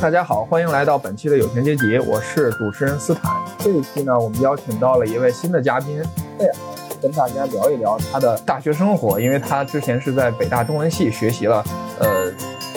[0.00, 3.32] 大家好，欢迎来到本期的有钱阶级，我是主持人斯坦。
[3.58, 6.00] 这一期呢，我们邀请到了一位新的嘉宾
[6.38, 6.54] 贝尔，
[7.02, 11.64] 跟大家聊一聊他的大学生活，因为他之前是在北大中文系学习了，
[11.98, 12.32] 呃，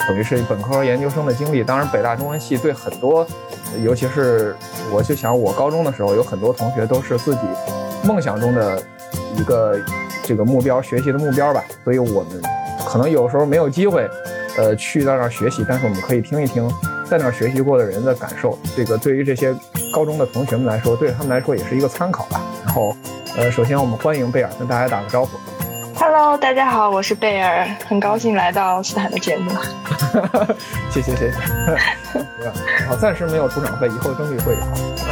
[0.08, 1.62] 等于是本科和研究生的经历。
[1.62, 3.24] 当然，北大中文系对很多，
[3.84, 4.56] 尤其是
[4.92, 7.42] 我就想我高中的时候，有很多同学都是自己
[8.04, 8.82] 梦想中的
[9.36, 9.78] 一个
[10.24, 11.62] 这个目标，学习的目标吧。
[11.84, 12.42] 所以我们
[12.84, 14.10] 可能有时候没有机会，
[14.58, 16.68] 呃，去到那儿学习，但是我们可以听一听。
[17.12, 19.54] 在那儿学习过的人的感受，这个对于这些
[19.92, 22.40] 高中的同学们来说，对他们来说也是一个参考吧。
[22.64, 22.96] 然后，
[23.36, 25.38] 呃，首先我们欢迎贝尔跟大家打个招呼。
[25.94, 29.50] Hello，大家好，我是贝尔，很高兴来到斯坦的节目。
[30.90, 31.36] 谢谢谢谢。
[32.88, 34.60] 好，暂时没有出场费，以后争取会有。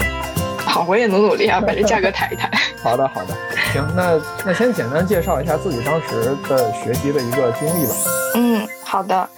[0.64, 2.51] 好，我也努努力啊，把这价格抬一抬。
[2.82, 3.35] 好的好的，
[3.74, 7.92] 行，那那先简单介绍一下自己当时的学习的一个经历吧。
[8.37, 9.29] 嗯，好的。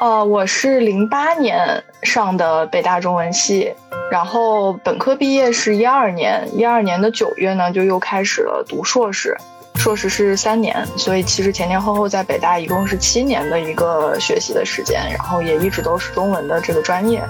[0.00, 3.70] 呃，我是零八年上的北大中文系，
[4.10, 9.36] 然后本科毕业是一二年，一二年的九月呢就又开始了读硕士，
[9.74, 17.22] 硕士是三年，所以其实前前后后在北大一共是七年的一个学习的时间，然后也一直都是中文的这个专业。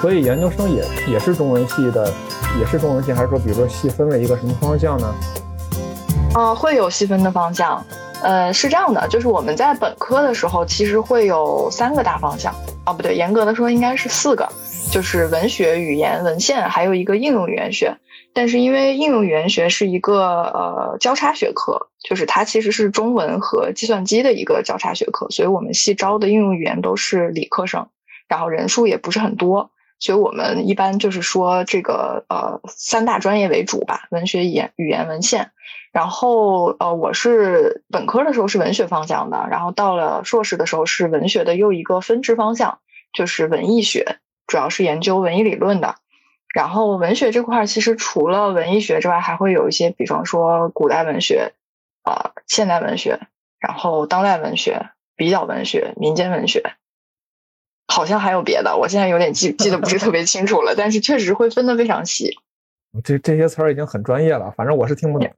[0.00, 2.12] 所以研究生也也是中文系的，
[2.58, 5.14] 也是中文系，还是说比如说细分了一个什么方向呢？
[6.34, 7.80] 啊，会有细分的方向。
[8.22, 12.54] 呃，是这样的，就是我们在本科的时候，其实会有三个大方向，
[12.84, 14.46] 啊，不对，严格的说应该是四个，
[14.92, 17.96] 就是文学、语言、文献，还有一个应用语言学。
[18.32, 27.88] 但是因为应用语言学是一个呃交叉学科，就是它其实是中文和计算机的一个交叉学科，所以我们系招的应用语言都是理科生，
[28.28, 35.52] 然后人数也不是很多，所以我们一般就是说这个呃三大专业为主吧，文学、语言、语言、文献。
[35.92, 42.78] 然后，呃，我是本科的时候是文学方向的，然后到了硕士的时候是文学的又一个分支方向，
[43.12, 45.96] 就是文艺学，主要是研究文艺理论的。
[46.54, 51.54] 然后文学这块其实除了文艺学之外，还会有一些，比方说古代文学，
[52.04, 53.18] 啊，现代文学，
[53.58, 56.74] 然后当代文学、比较文学、民间文学，
[57.90, 62.38] 好像还有别的，我现在有点记记得不是特别清楚了， 但是确实会分得非常细。
[63.04, 65.28] 这这些词儿已经很专业了，反正我是听不懂。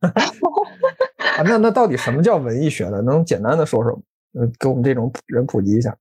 [0.00, 3.02] 啊，那那到底什么叫文艺学呢？
[3.02, 4.00] 能简单的说说，
[4.34, 5.96] 呃，给我们这种人普及一下。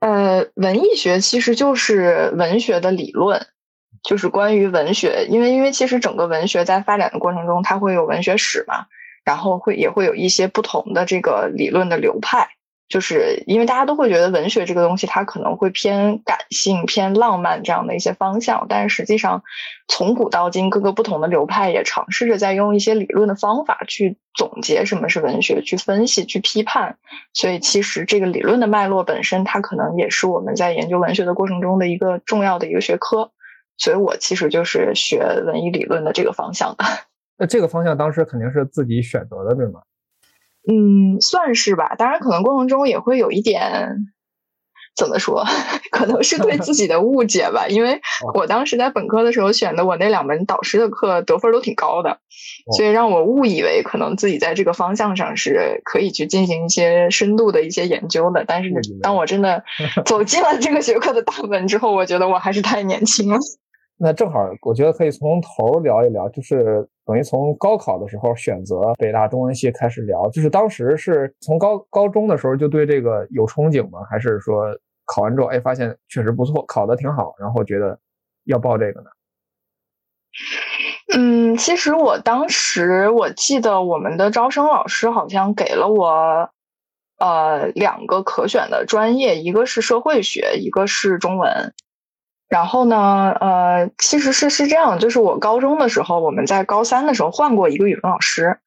[0.00, 3.46] 呃，文艺学其实就是文学的理论，
[4.02, 8.86] 就是关于文学，因为因为其实整个文学在发展的过程中，它会有文学史嘛，
[9.24, 12.48] 然后会也会有一些不同的这个理论的流派。
[12.92, 19.42] 就是因为大家都会觉得文学这个东西，它可能会偏感性、偏浪漫这样的一些方向，但是实际上，
[19.88, 26.98] 从古到今，各个不同的流派也尝试着在用一些理论的方法去总结什么是文学，去分析、去批判。
[27.32, 33.30] 所以，其实这个理论的脉络本身，它可能也是我们在研究文学的过程中的一个重要的一个学科。
[33.78, 36.84] 所以我其实就是学文艺理论的这个方向的。
[37.38, 39.80] 那这个方向当时肯定是自己选择的，对吗？
[40.68, 41.94] 嗯，算是吧。
[41.96, 43.96] 当然，可能过程中也会有一点，
[44.94, 45.44] 怎么说，
[45.90, 47.66] 可能是对自己的误解吧。
[47.68, 48.00] 因为
[48.34, 52.18] 我当时在本科的时候选的，我那两门导师的课得分都挺高的，
[52.76, 58.44] 所以让我误以为可能自己在这个方向上是可以去进行一些深度的一些研究的。
[58.46, 58.70] 但是，
[59.02, 59.64] 当我真的
[60.04, 63.38] 走进了 这个学科的大门之后，我觉得我还是太年轻了。
[63.98, 70.30] 那正好，我觉得可以从头聊一聊，就是等于从高考的时候选择北大中文系开始聊。
[70.30, 74.00] 就是当时是从高高中的时候就对这个有憧憬吗？
[74.10, 74.66] 还是说
[75.04, 77.98] 考完之后，哎，发现确实不错，考的挺好，然后觉得
[78.44, 79.06] 要报这个呢？
[81.14, 86.48] 嗯，其实我当时我记得我们的招生老师好像给了我
[87.18, 91.74] 呃两个可选的专业，一个是社会学，一个是中文。
[92.52, 98.58] 然后呢，呃，其实是是这样，就是我高中的时候，我们在高三的时候换过一个语文老师，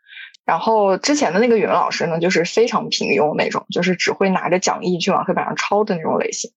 [0.44, 6.50] 然后之前的那个语文老师呢，就是非常平庸那种，就是只会拿着讲义去往黑板上抄的那种类型。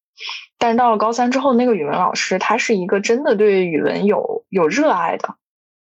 [0.56, 5.34] 但是到了高三之后，那个语文老师他是一个真的对语文有有热爱的。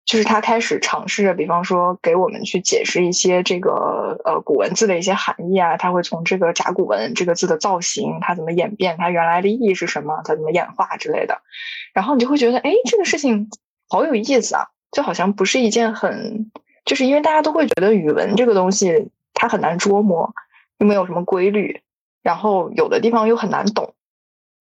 [0.05, 11.41] 就是他开始尝试着，比方说给我们去解释一些这个呃古文字的一些含义啊，他会从这个甲骨文这个字的造型，它怎么演变，它原来的意义是什么，它怎么演化之类的，
[11.95, 13.49] 然后你就会觉得，哎，这个事情
[13.89, 16.51] 好有意思啊，就好像不是一件很，
[16.85, 20.35] 就是因为大家都会觉得语文这个东西它很难捉摸，
[20.79, 21.81] 又没有什么规律，
[22.23, 23.94] 然后有的地方又很难懂。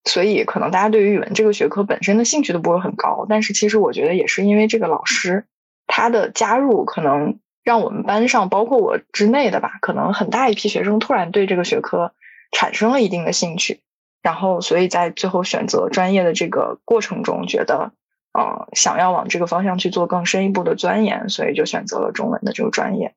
[0.06, 5.46] 所以，可能大家对于语文这个学科本身的兴趣都不会很高，但是其实我觉得也是因为这个老师
[5.88, 12.12] 他的加入，可能让我们班上，包括我之内的吧，可能很大一批学生突然对这个学科
[12.52, 13.80] 产生了一定的兴趣，
[14.22, 17.94] 然后所以在最后选择专业的这个过程中，觉得
[18.34, 23.16] 呃想要往这个方向去做更深一步的钻研，所以就选择了中文的这个专业。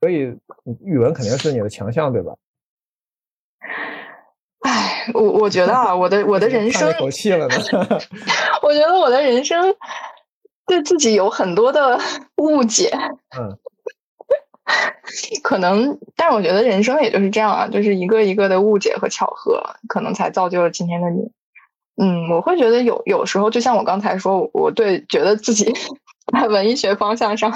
[0.00, 0.38] 所以
[0.84, 2.34] 语文肯定是你的强项，对吧？
[5.06, 7.54] 唉，我我觉得啊，我的我的人生叹口气了呢。
[8.62, 9.74] 我觉得我的人生
[10.66, 11.98] 对自己有很多的
[12.36, 12.90] 误解。
[13.38, 13.56] 嗯，
[15.42, 21.30] 可能，但是我觉得人生也就是这样啊，就是一个一个的误解和巧合，可能才造就了今天的你。
[21.98, 25.72] 嗯，我会觉得有有时候，就像我刚才说，我对觉得自己
[26.32, 27.52] 在文艺学方向上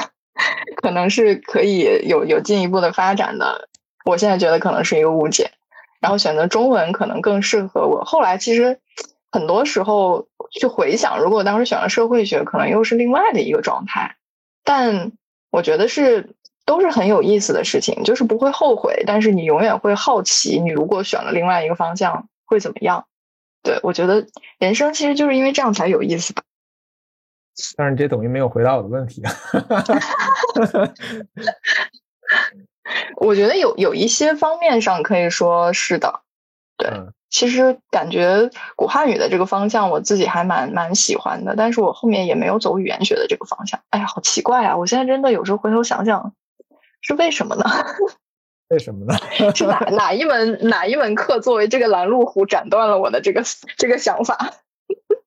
[0.80, 3.68] 可能是可以有有进一步的发展的，
[4.06, 5.50] 我现在觉得可能是一个误解。
[6.00, 8.04] 然后选择中文可能更适合我。
[8.04, 8.80] 后来其实
[9.30, 14.16] 很多时候去回想，如果当时选了社会学，可能又是另外的一个状态。
[14.64, 15.12] 但
[15.50, 19.04] 我觉得是都是很有意思的事情，就是不会后悔。
[19.06, 23.06] 但是你永远会好奇，你如果选了另外一个方向会怎么样？
[23.62, 24.26] 对我觉得
[24.58, 26.42] 人生其实就是因为这样才有意思吧。
[27.76, 29.22] 但是你这等于没有回答我的问题。
[33.16, 36.20] 我觉得有有一些方面上可以说是的，
[36.76, 36.90] 对。
[37.30, 43.78] 其实感觉古汉语的这个方向，我自己还蛮蛮喜欢的，但是我后面也没有走语言学的这个方向。
[43.90, 44.76] 哎呀，好奇怪啊！
[44.76, 46.34] 我现在真的有时候回头想想，
[47.02, 47.64] 是为什么呢？
[48.70, 49.16] 为什么呢？
[49.54, 53.44] 是哪哪一门哪一门课作为这个拦路虎斩断了我的这个
[53.76, 54.54] 这个想法？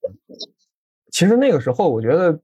[1.09, 2.37] 其实那个时候，我觉得。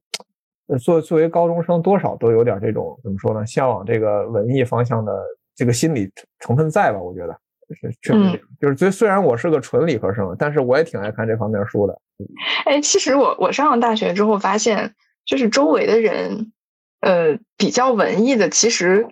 [0.78, 3.44] 作作为高中生，多少都有点这种怎么说呢？
[3.46, 5.12] 向往这个文艺方向的
[5.54, 7.00] 这个心理成分在吧？
[7.00, 7.36] 我觉得
[7.74, 12.00] 是确实，就是虽虽然我是个纯理科生，但是我也挺爱看这方面书的。
[12.66, 14.94] 哎，其实我我上了大学之后发现，
[15.24, 16.52] 就是周围的人，
[17.00, 19.08] 呃，比较文艺的，其实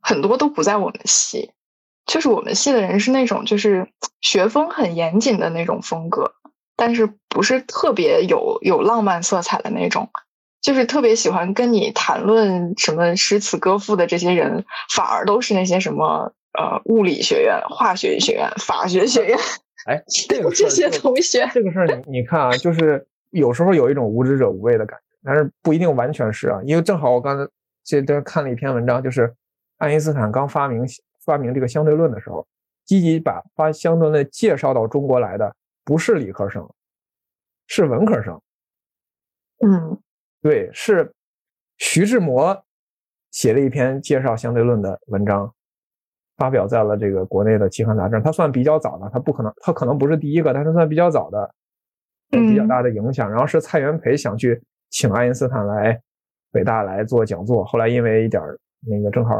[0.00, 1.50] 很多都不在我们系。
[2.04, 3.88] 就是我们系的人是那种就是
[4.20, 6.32] 学风很严谨的那种风格，
[6.76, 10.10] 但是不是特别有有浪漫色彩的那种。
[10.62, 14.64] 就是特别喜欢跟你谈论什么诗词歌赋的这些人，
[14.94, 19.36] 反而都是那些什么呃物理学院、化学学院、法学学院。
[19.84, 26.60] 哎，这个这些同学，这个事儿你你看啊，就是有时候有一种无知者无畏的感觉，但是不一定完全是啊。
[26.64, 27.50] 因为正好我刚才
[27.82, 29.34] 这段看了一篇文章，就是
[29.78, 30.84] 爱因斯坦刚发明
[31.24, 32.46] 发明这个相对论的时候，
[32.84, 35.52] 积极把发相对论介绍到中国来的
[35.84, 36.64] 不是理科生，
[37.66, 38.40] 是文科生。
[39.66, 39.98] 嗯。
[40.42, 41.10] 对，是
[41.78, 42.64] 徐志摩
[43.30, 45.52] 写了一篇介绍相对论的文章，
[46.36, 48.20] 发表在了这个国内的期刊杂志。
[48.20, 51.54] 他算比较早的，他不可能，他可能不是第一个，但是算比较早的，
[52.30, 53.30] 有比较大的影响。
[53.30, 54.60] 然后是蔡元培想去
[54.90, 55.98] 请爱因斯坦来
[56.50, 58.42] 北大来做讲座，后来因为一点
[58.80, 59.34] 那个正好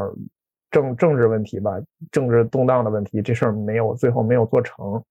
[0.70, 1.72] 政政治问题吧，
[2.12, 5.02] 政治动荡的问题，这事儿没有最后没有做成。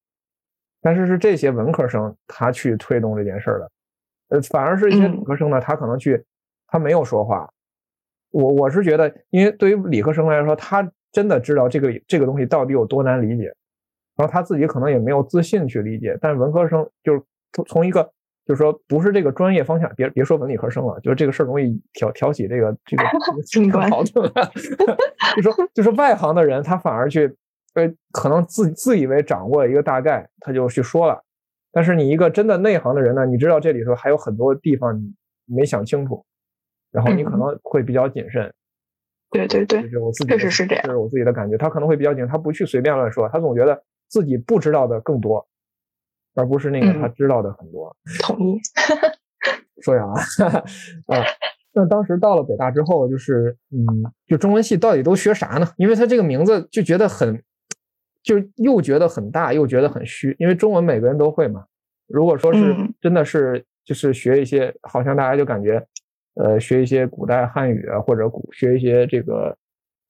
[0.81, 3.69] 但是是这些文科生他去推动这件事儿的。
[4.31, 6.23] 呃，反而是一些理科生呢，他可能去，
[6.67, 7.47] 他没有说话。
[8.31, 13.43] 我我是觉得，因为对于理科生来说，他真的知道这个这个东西到底有多难理解，
[14.15, 16.17] 然后他自己可能也没有自信去理解。
[16.21, 18.09] 但文科生就是从从一个
[18.45, 23.03] 就是说不是这个专业方向，别别说文理科生了，就是这个事儿容易挑挑起这个这个
[23.51, 24.31] 这个 矛盾。
[25.35, 27.35] 就说就是外行的人，他反而去
[27.73, 31.21] 呃，可能自自以为掌握一个大概，他就去说了。
[31.71, 35.13] 但是你一个真的内行的人呢，你知道这里头还有很多地方你
[35.45, 36.25] 没想清楚，
[36.91, 38.53] 然后你可能会比较谨慎。
[39.31, 39.81] 对对对，
[40.27, 41.57] 确实是这样，这是我自己的感觉。
[41.57, 45.47] 他可能会比较谨慎，他不去随便乱说，他总觉得自己不知道的更多，
[46.35, 47.95] 而不是那个他知道的很多。
[48.21, 48.59] 同意。
[49.81, 50.13] 说完了
[51.07, 51.25] 啊，
[51.73, 55.67] 那当时到了北大之后，就是嗯，就中文系到底都学啥呢？
[55.77, 57.41] 因为他这个名字就觉得很。
[58.23, 61.65] 就又觉得很大，又觉得很虚，因为中文每个人都会嘛。
[62.07, 65.83] 如果说是真的是就是学一些，好像大家就感觉，
[66.35, 69.57] 呃，学一些古代汉语啊，或者古学一些这个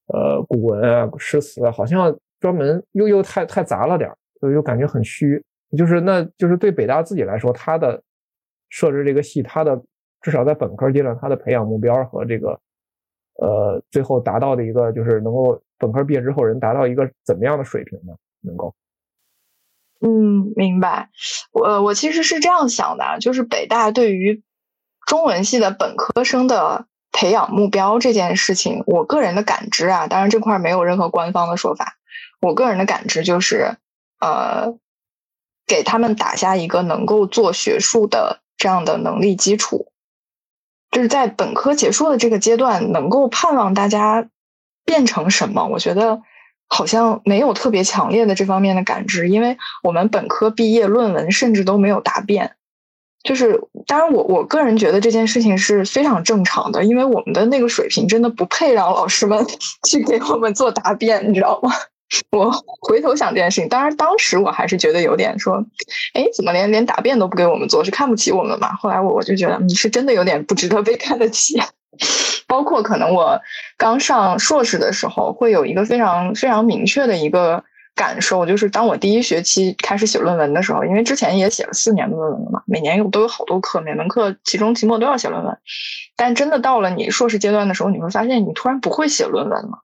[0.07, 5.41] 呃古文啊、诗词啊，好像专门又又太太杂了点儿又又感觉很虚。
[5.77, 8.01] 就是那就是对北大自己来说，它的
[8.69, 9.81] 设置这个系，它的
[10.21, 12.59] 至少在本科阶段，它的培养目标和这个
[13.41, 15.61] 呃最后达到的一个就是能够。
[15.81, 18.13] 本科毕业之后，人达到一个怎么样的水平呢？
[18.41, 18.75] 能够？
[19.99, 21.09] 嗯，明白。
[21.51, 24.43] 我我其实是这样想的，就是北大对于
[25.07, 31.97] 中文系的本科生的培养目标这件事情，我个人的感知啊，当然这块没有任何官方的说法。
[32.39, 33.77] 我个人的感知就是，
[34.19, 34.77] 呃，
[35.67, 39.91] 给他们打下一个能够做学术的这样的能力基础，
[40.91, 44.29] 就是在本科结束的这个阶段，能够盼望大家。
[44.85, 45.65] 变成什么？
[45.67, 46.21] 我觉得
[46.67, 52.55] 好像没有特别强烈的这方面的感知，因为我们本科毕业论文甚至都没有答辩。
[53.23, 59.45] 就是当然，我我个人觉得这件事情是非常正常的，因为我们的那个水平真的不配让老师们
[59.87, 61.71] 去给我们做答辩，你知道吗？
[62.35, 65.63] 我回头想这件事情，当然当时我还是觉得有点说，
[66.13, 68.73] 哎，怎么连连答辩都不给我们做，是看不起我们嘛？
[68.73, 71.61] 后来我我就觉得你是真的有点不值得被看得起。
[72.47, 73.41] 包括可能我
[73.77, 77.63] 刚上硕士的时候，会有一个非常非常明确的一个
[77.95, 85.57] 感受，就是当我第一学期开始写论文的时候，因为之前也写了四年的论文了嘛，每年有都有好多课，每门课期中、期末都要写论文。
[86.15, 89.79] 但真的到了你硕士阶段的时候，你会发现你突然不会写论文了。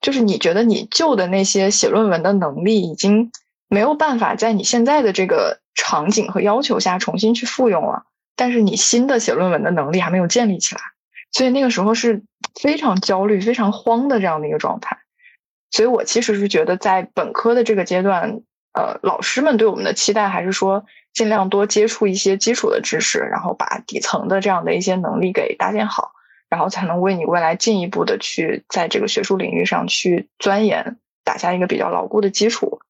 [0.00, 3.32] 就是你觉得你旧的那些写论文的能力已经
[3.68, 8.04] 没有办法在你现在的这个场景和要求下重新去复用了，
[8.36, 10.80] 但是你新的写论文的能力还没有建立起来，
[11.32, 12.22] 所以那个时候是
[12.60, 14.98] 非常焦虑、非常慌的这样的一个状态。
[15.70, 18.40] 所以我其实是觉得，在本科的这个阶段，
[18.72, 26.12] 呃，老师们对我们的期待还是说尽量多接触一些基础的知识，然后把底层的这样的一些能力给搭建好。
[26.50, 32.80] 然后才能为你未来进一步的去在这个学术领域上去钻研，打下一个比较牢固的基础。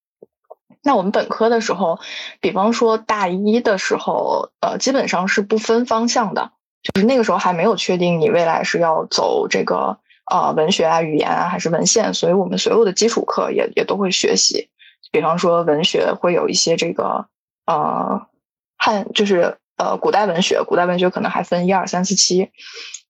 [0.85, 1.99] 那我们本科的时候，
[2.41, 9.99] 比方说大一的时候，呃，基本上是不分方向的，就是那个时候还没有确定你未来是要走这个
[10.31, 14.71] 呃文学啊、语言啊还是文献，所以我们所有的基础课也也都会学习。
[15.11, 17.27] 比方说文学会有一些这个
[17.67, 18.27] 呃
[18.77, 22.51] 汉，就是呃古代文学，古代文学可能还分一二三四期。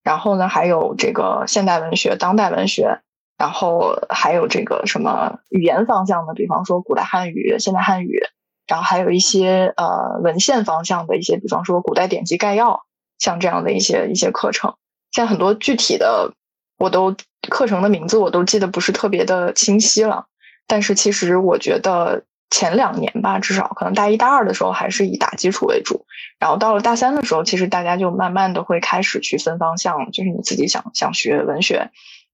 [0.04, 3.00] 然后呢，还有这个现代文学、当代文学，
[3.37, 8.22] 然后还有这个什么语言方向的，比方说古代汉语、现代汉语，
[8.66, 12.84] 然后还有一些呃文献方向的一些，比方说古代典籍概要，
[13.18, 14.75] 像这样的一些一些课程。
[15.10, 16.32] 现在很多具体的，
[16.78, 17.16] 我都
[17.48, 20.26] 课程的名字我都记得不是特别的清晰了，
[20.66, 22.25] 但是其实我觉得。
[22.50, 26.06] 前两年吧，至少可能大一、大二的时候还是以打基础为主，
[26.38, 31.90] 然后到了大三的时候，其实大家就慢慢的会开始去分方向，就是你自己想想学文学，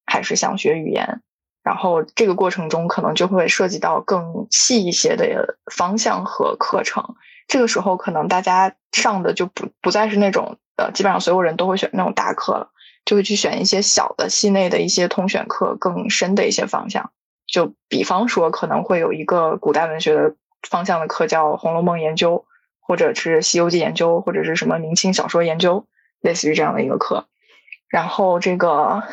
[0.07, 1.21] 还是想学语言，
[1.65, 7.17] 然后这个过程中可能就会涉及到更细一些的方向和课程。
[7.49, 12.71] 这个时候可能大家上的就不不再是那种呃，基本上所有人都会选那种大课了，
[13.05, 17.13] 就会去选一些小的系内的一些通选课，更深的一些方向。
[17.47, 20.35] 就比方说，可能会有一个古代文学的
[20.69, 22.47] 方向的课，叫《红楼梦研究》，
[22.81, 25.87] 或者是《西游记研究》，或者是什么明清小说研究，
[26.21, 27.29] 类似于这样的一个课。
[27.89, 29.05] 然后这个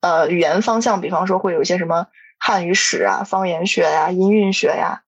[0.00, 2.06] 呃语言方向，比方说会有一些什么
[2.38, 5.02] 汉语史啊、方言学呀、音韵学呀。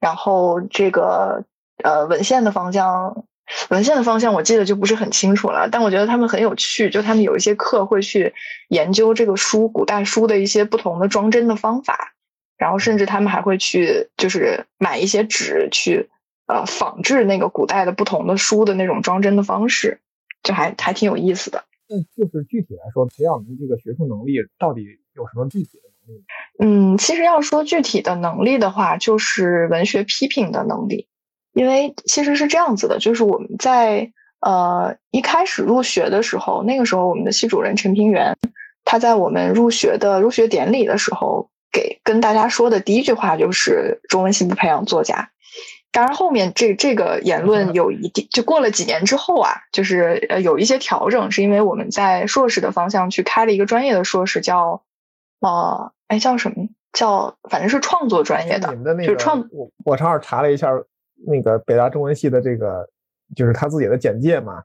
[0.00, 1.44] 然后这个
[1.84, 3.26] 呃文献的方向。
[3.68, 8.34] 文献的方向我记得就不是很清楚了，但我觉得他们很有趣，就他们有一些课会去
[8.68, 12.14] 研究这个书古代书的一些不同的装帧的方法，
[12.56, 16.08] 然后甚至他们还会去就是买一些纸去
[16.46, 20.00] 呃仿制那个古代的不同的书的那种装帧的方式，
[20.42, 21.64] 就还还挺有意思的。
[21.86, 26.24] 那就是具体来说，培养您这个学术能力到底有什么具体的能力？
[26.58, 31.08] 嗯，其实要说具体的能力的话，就是文学批评的能力。
[31.54, 38.36] 因为其实是这样子的，就是我们在呃一开始入学的时候，那个时候我们的系主任陈平原，
[38.84, 45.30] 他在我们入学的入学典礼的时候，给跟大家说的第一句话就是中文系不培养作家。
[45.92, 54.82] 当然后面这这个言论有一定，就过了几年之后啊，就是呃有一些调整，是因为我们在硕士的方向去开了一个专业的硕士，叫
[55.38, 58.68] 呃哎叫什么叫反正是创作专业的，
[59.06, 60.68] 就创我我正好查了一下。
[61.26, 62.88] 那个北大中文系的这个，
[63.34, 64.62] 就是他自己的简介嘛。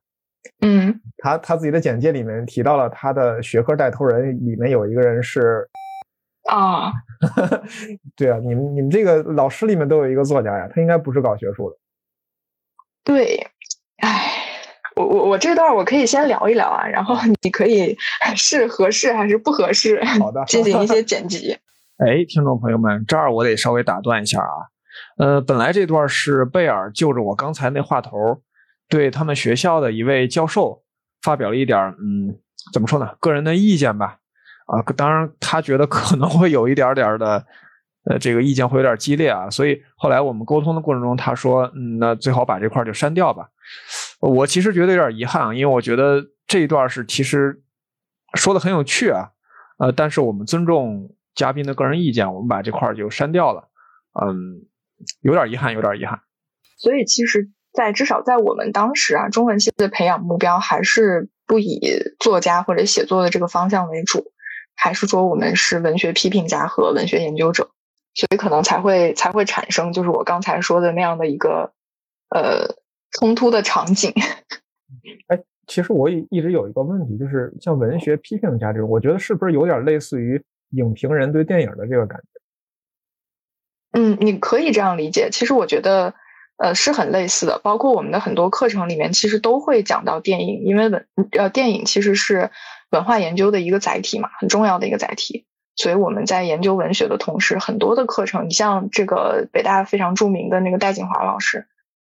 [0.61, 5.69] 嗯，他他自己的简介里面提到了他的学科带头人里面有一个人是
[6.49, 6.91] 啊，
[8.15, 11.77] 对啊，你们你们这个老师里面都有一个作家呀，他应该不是搞学术的。
[13.03, 13.35] 对，
[13.97, 14.31] 哎，
[14.95, 17.95] 我我我这段我可以先聊一聊啊，然后你可以
[18.35, 21.57] 是合适还是不合适，好的，进行一些 剪辑。
[21.97, 24.71] 哎，听众朋友们，这儿我得稍微打断一下啊。
[25.17, 28.41] 呃，本来这段是贝尔就着我刚才那话头，
[28.87, 30.83] 对他们学校的一位教授
[31.21, 32.35] 发表了一点嗯，
[32.73, 34.17] 怎么说呢，个人的意见吧。
[34.65, 37.45] 啊，当然他觉得可能会有一点点的，
[38.05, 39.49] 呃，这个意见会有点激烈啊。
[39.49, 43.49] 所以后来我们沟通的过程中，他说，嗯，那最好把这块就删掉吧。
[44.19, 47.61] 我其实觉得有点遗憾，因为我觉得这一段是其实
[48.35, 49.29] 说的很有趣啊，
[49.79, 53.67] 呃，但是我们尊重嘉宾的个人意见，我们把这块就删掉了。
[54.21, 54.68] 嗯。
[55.21, 56.19] 有点遗憾，有点遗憾。
[56.77, 61.81] 所以，其实，在至少在我们当时啊，中文系的培养目标还是不以
[62.19, 64.31] 作家或者写作的这个方向为主，
[64.75, 67.69] 还是说我们是文学批评家和文学研究者？
[68.15, 71.71] 所以可能才会才会产生就是我刚才说的那样的一个
[72.29, 72.75] 呃
[73.11, 74.11] 冲突的场景。
[75.27, 80.41] 哎，其实我一一直有一个问题，就是像文学批评家这种，我觉得是不是有点类似于
[80.71, 82.38] 影评人对电影的这个感觉？
[83.91, 85.29] 嗯，你可以这样理解。
[85.31, 86.13] 其实我觉得，
[86.57, 87.59] 呃，是很类似的。
[87.63, 92.51] 包括我们的很多课程里面，其实都会讲到电影，因为文呃电影其实是
[92.91, 95.45] 文化研究的一个载体嘛，很重要的一个载体。
[95.75, 101.65] 所以我们在研究文学的同时，很多的课程，你像这个北大非常著名的那个戴锦华老师，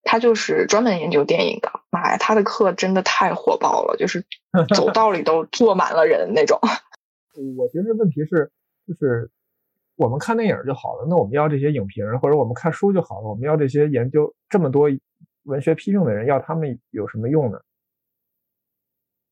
[0.02, 1.73] 他就是专门研究电影的。
[1.90, 4.25] 妈呀，他的课真的太火爆了，就是
[4.75, 6.59] 走道里都坐满了人那种。
[7.59, 8.50] 我觉得问题是，
[8.87, 9.30] 就是。
[9.97, 13.29] 我们看电影就好了，那我们要这些影评人，或者我们看书就好了。
[13.29, 14.88] 我们要这些研究这么多
[15.45, 17.59] 文学批评的人，要他们有什么用呢？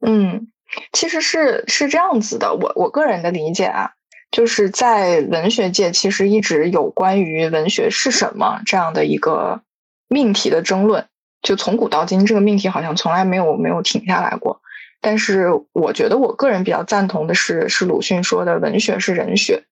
[0.01, 0.51] 嗯，
[0.93, 2.55] 其实是是这样子的。
[2.55, 3.93] 我我个人的理解啊，
[4.31, 9.63] 就是在文学界，其实一直有关于文学是什么这样的一个
[10.09, 11.07] 命题的争论。
[11.43, 14.63] 就从古到今，这个命题好像从来没有没有停下来过。
[15.03, 19.65] 但是，我觉得我个人比较赞同的是，是鲁迅说的“文学是人学”。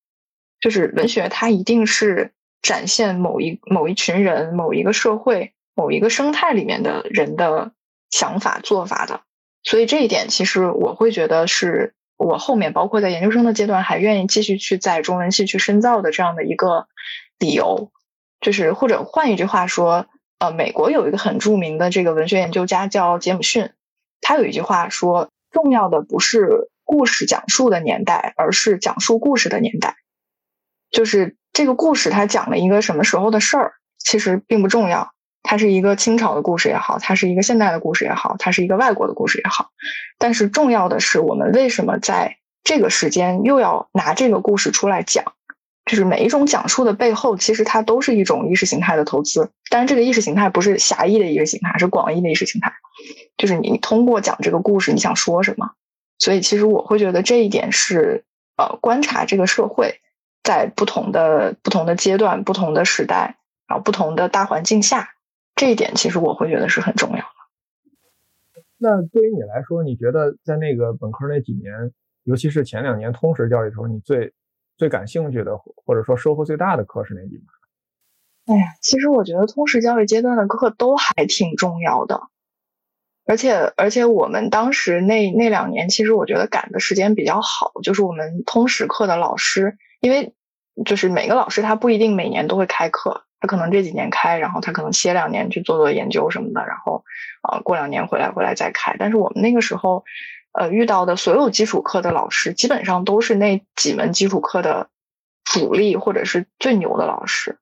[0.62, 7.73] 就是文学，它一定是展现某一某一群人、某一个社会、某一个生态里面的人的
[8.09, 9.21] 想法做法的。
[9.64, 16.87] 所以这一点，其实我会觉得是我后面包括在研究生的阶段还愿意继续去在中文系去深造的这样的一个
[17.38, 17.90] 理由。
[18.40, 20.07] 就是或者换一句话说，
[20.38, 23.71] 呃，美国有一个很著名的这个文学研究家叫杰姆逊，
[24.21, 29.97] 他有一句话说：重要的不是故事讲述的年代，而是讲述故事的年代。
[30.92, 35.11] 就是这个故事，它讲了一个什么时候的事儿，其实并不重要。
[35.42, 39.70] 它是一个清朝的故事也好，它是一个现代的故事也好，它是一个外国的故事也好。
[40.16, 45.24] 但是重要的是，我们为什么在这个时间又要拿这个故事出来讲？
[45.85, 49.50] 就是每一种讲述的背后，其实它都是一种意识形态的投资。
[49.68, 52.72] 但是这个意识形态不是狭义的意识形态，是广义的意识形态。
[53.37, 55.72] 就是你通过讲这个故事，你想说什么？
[56.18, 58.24] 所以其实我会觉得这一点是
[58.57, 60.01] 呃，观察这个社会。
[60.42, 65.11] 在不同的不同的阶段、不同的时代，然后不同的大环境下，
[65.55, 68.62] 这一点其实我会觉得是很重要的。
[68.76, 71.92] 那对于你来说，你觉得在那个本科那几年，
[72.24, 74.33] 尤其是前两年通识教育的时候，你最
[74.76, 77.44] 最感兴趣的，或者说收获最大的课是哪几门？
[78.46, 82.22] 哎呀，其实我觉得通识教育阶段的课都还挺重要的，
[83.24, 89.78] 而且而且我们当时那那两年，其实我觉得赶的时间比较好，就是我们通识课的老师。
[90.02, 90.34] 因为
[90.84, 97.04] 就是每个老师他不一定每年都会开课，他可能这几年开，然后他可能歇两年去做做研究什么的，然后
[97.40, 98.96] 啊过两年回来回来再开。
[98.98, 100.04] 但是我们那个时候，
[100.52, 104.88] 呃遇到的所有基础课的老师，基本上都是那几门基础课的
[105.44, 107.58] 主力或者是最牛的老师，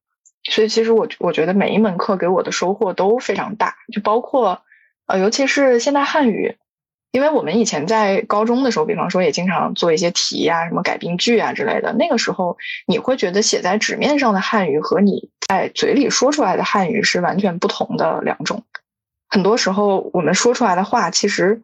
[0.51, 4.63] 所以其实我我觉得每一门课给我的收获都非常大，就包括
[5.07, 6.57] 呃尤其是现代汉语。
[7.13, 11.93] 因为我们以前在高中的时候，比方说也经常做一些题啊，什么改病句啊之类的。
[11.93, 18.63] 那个时候，你会觉得写在纸面上的汉语和你在嘴里说出来的汉语是完全不同的两种。
[19.29, 21.63] 很多时候，我们说出来的话其实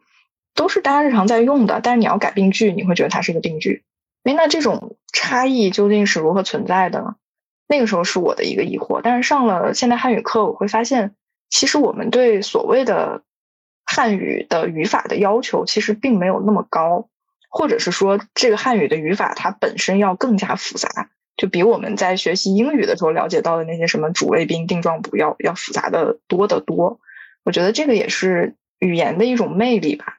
[0.56, 3.85] 都是大家日常在用的，但是你要改病句，你会觉得它是一个病句。
[4.24, 7.14] 哎，那这种差异究竟是如何存在的呢？
[7.68, 9.00] 那个时候是我的一个疑惑。
[9.00, 11.14] 但是上了现代汉语课，我会发现，
[11.50, 13.22] 其实我们对所谓的。
[13.87, 17.09] 汉语的语法的要求其实并没有那么高，
[17.49, 26.99] 或者是说这个汉语的语法它本身要更加复杂，就比我们在学习英语的时候了解到的那些什么主谓宾、定状补要要复杂的多得多。
[27.44, 30.18] 我觉得这个也是语言的一种魅力吧。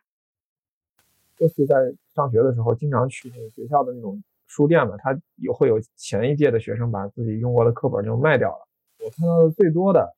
[1.38, 1.75] 就是在
[2.15, 8.67] 上学的时候，经常去那个学校的那种书店嘛，他有会有前一届的学生把自己用过的课本就卖掉了。
[9.06, 10.15] 我看到的最多的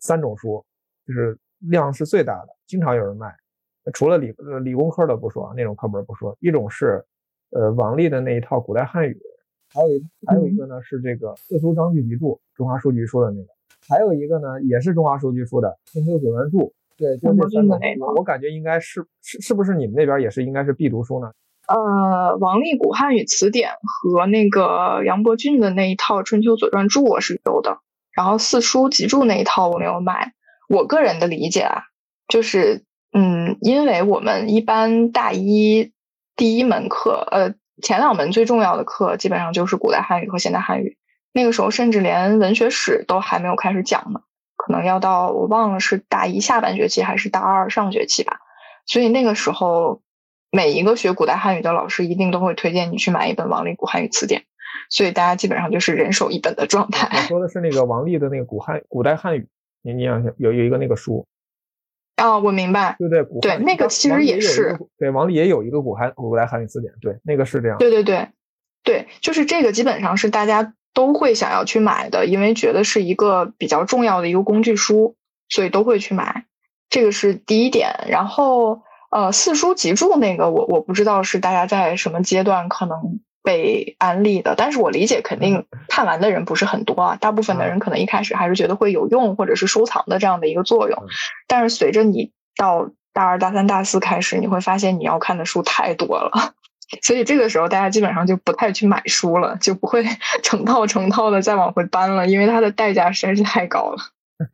[0.00, 0.66] 三种书
[1.06, 1.38] 就是。
[1.60, 3.34] 量是最大的，经常有人卖。
[3.94, 6.36] 除了理理工科的不说，那种课本不说。
[6.40, 7.04] 一种是，
[7.50, 9.16] 呃，王力的那一套古代汉语，
[9.72, 13.48] 还有一还有一个呢是这个四书章句集注，中华书局出的那个。
[13.88, 16.58] 还有一个呢也是中华书局出的《春秋左传注》。
[16.96, 17.78] 对，就这三个。
[18.16, 21.30] 我感觉应该是是是不是你们那边也是应该是必读书呢？
[21.68, 23.70] 呃，王力古汉语词典
[24.02, 27.78] 和那个杨伯峻的那一套《春秋左传注》我是有的，
[28.12, 30.32] 然后四书集注那一套我没有买。
[30.68, 31.82] 我个人的理解啊，
[32.28, 35.92] 就是，嗯，因为我们一般大一
[36.36, 40.98] 第一门课，呃，前两门最重要的课基本上就是古代汉语和现代汉语。
[41.32, 44.20] 那个时候甚至连文学史都还没有开始讲呢，
[44.56, 48.38] 可能要到我忘了是大一下半学期还是大二上学期吧。
[48.86, 50.00] 所以那个时候，
[50.50, 54.44] 每一个学古代汉语的老师一定都会推荐你去买一本王立古汉语词典，
[54.88, 57.08] 所以大家基本上就是人手一本的状态。
[57.12, 59.48] 我说的是那个王立的那个古汉古代汉语，
[59.86, 61.24] 你你想想有有一个那个书。
[62.16, 63.40] 啊，我明白，对对，古。
[63.40, 68.28] 对那个其实也是对王丽也有一个古汉古代汉语词典，对那个是这样，对对对
[68.82, 75.14] 对，就是这个基本上是大家都会想要去买的，因为觉得是一个比较重要的一个工具书，
[75.48, 76.46] 所以都会去买。
[76.88, 91.00] 这个是第一点，然后呃，四书集注那个我我不知道是大家在什么阶段可能被安利的，但是我理解肯定看完的人不是很多啊，大部分的人可能一开始还是觉得会有用或者是收藏的这样的一个作用，
[91.46, 96.54] 但是随着你到大二大三大四开始，你会发现你要看的书太多了，
[97.02, 100.04] 所以这个时候大家基本上就不太去买书了，就不会
[100.42, 103.96] 成套成套的再往回搬了，因为它的代价实在是太高了。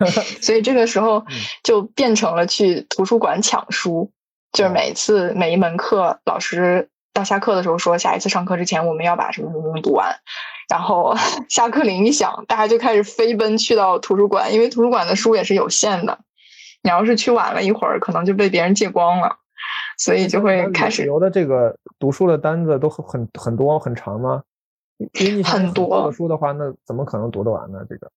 [0.43, 1.25] 所以这个时候
[1.65, 4.13] 就变成了去图书馆抢书，
[4.53, 10.17] 就是每次每一门课，老师到下课的时候说，下一次上课之前我们要把什么什么读完，
[10.69, 11.15] 然后
[11.49, 16.21] 下课铃一响，大家就开始飞奔去到图书馆，因为图书馆的书也是有限的，
[16.83, 19.37] 你要是去晚了一会儿，可能就被别人借光了，
[19.99, 21.03] 所以就会开始。
[21.05, 24.43] 留的这个读书的单子都很很多很长吗？
[25.21, 27.81] 因为很多书的话，那怎么可能读得完呢？
[27.89, 28.11] 这个。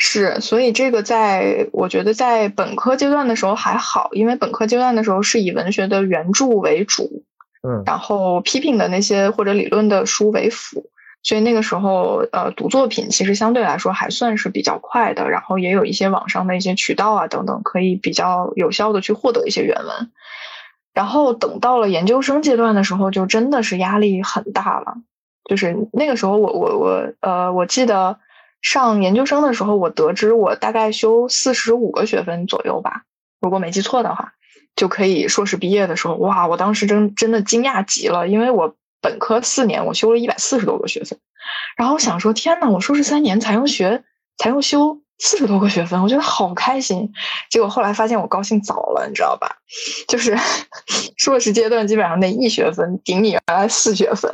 [0.00, 7.24] 是，所以这个在我觉得在本科阶段的时候还好，因为本科阶段的时候是以文学的原著为主，
[7.62, 10.90] 嗯，然后批评的那些或者理论的书为辅，
[11.22, 20.10] 所以那个时候呃读作品其实相对来说还算是比较快的，然后也有一些网上的一些渠道啊等等，可以比较有效的去获得一些原文。
[20.94, 24.94] 然后等到了研究生阶段的时候，就真的是压力很大了，
[25.48, 28.18] 就是那个时候我我我呃我记得。
[28.60, 33.04] 上研究生的时候，我得知我大概修四十五个学分左右吧，
[33.40, 34.32] 如果没记错的话，
[34.78, 41.18] 就可以硕士毕业的时候，哇，我当时真真的惊讶极了，因为我本科四年我修了一百四十多个学分，
[41.76, 44.04] 然后想说天呐，我硕士三年才用学
[44.36, 47.12] 才用修四十多个学分，我觉得好开心。
[47.50, 49.56] 结果后来发现我高兴早了，你知道吧？
[50.06, 50.38] 就是
[51.18, 54.30] 硕士阶段基本上那一学分顶你原来四学分。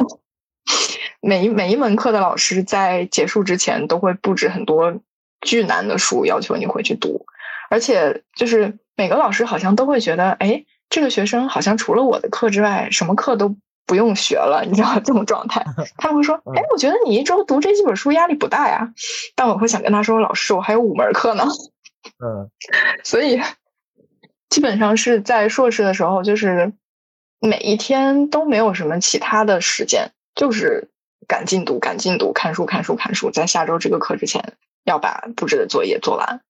[1.23, 4.95] 每一每一门课的老师在结束之前都会布置很多
[5.41, 7.25] 巨难的书，要求你回去读，
[7.71, 15.65] 而且就是每个老师好像都会觉得，哎，这个学生好像除了我的课之外，什么课都不用学了，你知道这种状态。
[15.97, 18.93] 他们会说，哎，我觉得你一周读这几本书压力不大呀。
[19.35, 21.45] 但我会想跟他说，老师，我还有五门课呢。
[22.25, 22.51] 嗯，
[23.05, 23.41] 所以
[24.49, 26.73] 基本上是在硕士的时候，就是
[27.41, 30.91] 每一天都没有什么其他的时间，就是。
[31.27, 34.53] 赶进度，赶进度，看书，看书，看书，在下周这个课之前
[34.85, 36.43] 要把布置的作业做完，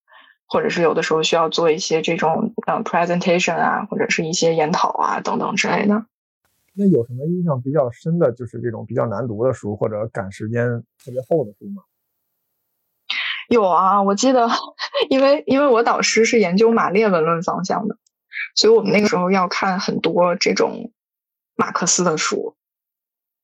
[0.54, 6.06] 或者是有的时候需要做一些这种嗯 presentation 啊，或者是一些研讨啊等等之类的。
[6.74, 11.82] 那有什么印象比较深的，就是这种比较难读的书，或者赶时间特别厚的书吗？
[13.48, 14.48] 有啊，我记得，
[15.10, 17.96] 因为因为我导师是研究马列文论方向的，
[18.54, 20.92] 所以我们那个时候要看很多这种
[21.56, 22.54] 马克思的书。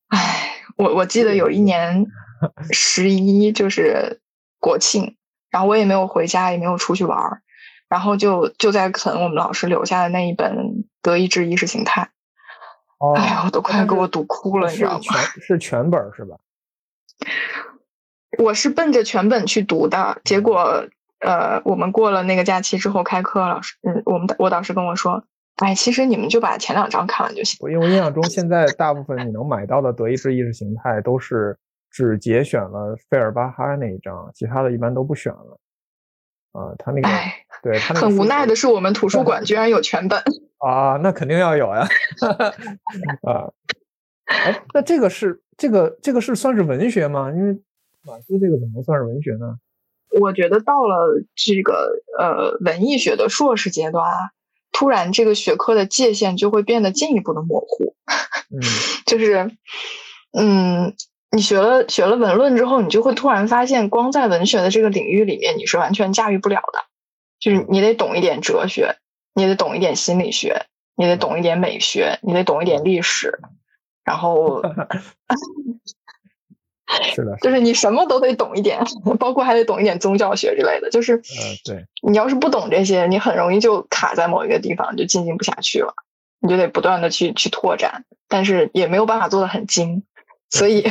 [0.07, 0.47] 唉。
[0.77, 2.07] 我我记得有一年
[2.73, 4.23] 十一就是
[4.61, 5.17] 国庆，
[5.51, 7.43] 然后我也没有回家，也没有出去玩儿，
[7.89, 10.57] 然后就就在啃我们老师留下的那一本
[11.03, 12.11] 《德意志意识形态》。
[13.17, 15.01] 哎呀，我都快给我读哭了，你知道吗？
[15.41, 16.37] 是全本是吧？
[18.39, 20.87] 我是奔着全本去读的，结果
[21.21, 25.25] 呃，我们过了那个假期之后开课，老师嗯，我们我导师跟我说。
[25.57, 27.59] 哎，其实你们就把前两章看完就行。
[27.71, 31.59] 因为我印象中，现在大部分你能买到的德意志意识形态都是
[31.91, 35.59] 只节选了费尔巴哈那一章，其他的一般都不选了。
[36.53, 37.09] 啊，他那个，
[37.63, 40.19] 对他很无奈的是，我们图书馆居然有全本
[40.59, 41.87] 啊，那肯定要有呀。
[43.23, 43.51] 啊，
[44.25, 47.31] 哎，那这个是这个这个是算是文学吗？
[47.31, 47.53] 因为
[48.03, 49.59] 马斯这个怎么算是文学呢？
[50.21, 54.17] 我觉得到了这个呃文艺学的硕士阶段啊。
[54.73, 57.97] 突然，这个学科的界限就会变得进一步的模糊。
[58.51, 58.63] 嗯，
[59.05, 59.51] 就是，
[60.33, 60.95] 嗯，
[61.31, 66.85] 你学了学了文论之后，你就会突然发现，光在文学的这个领域里面，你是完全驾驭不了的。
[67.39, 68.97] 就是你得懂一点哲学，
[69.35, 70.67] 你得懂一点心理学，
[70.97, 73.39] 你得懂一点美学，你得懂一点历史，
[74.05, 74.63] 然后。
[77.15, 78.81] 是的，就是你什么都得懂一点，
[79.21, 80.91] 包括还得懂一点宗教学之类的。
[80.91, 81.23] 就是，嗯，
[81.65, 85.95] 对，你要是不懂这些，你很容易就卡在某一个地方，就进行不下去了。
[86.41, 90.03] 你就得不断的去去拓展，但是也没有办法做的很精。
[90.51, 90.83] 所以，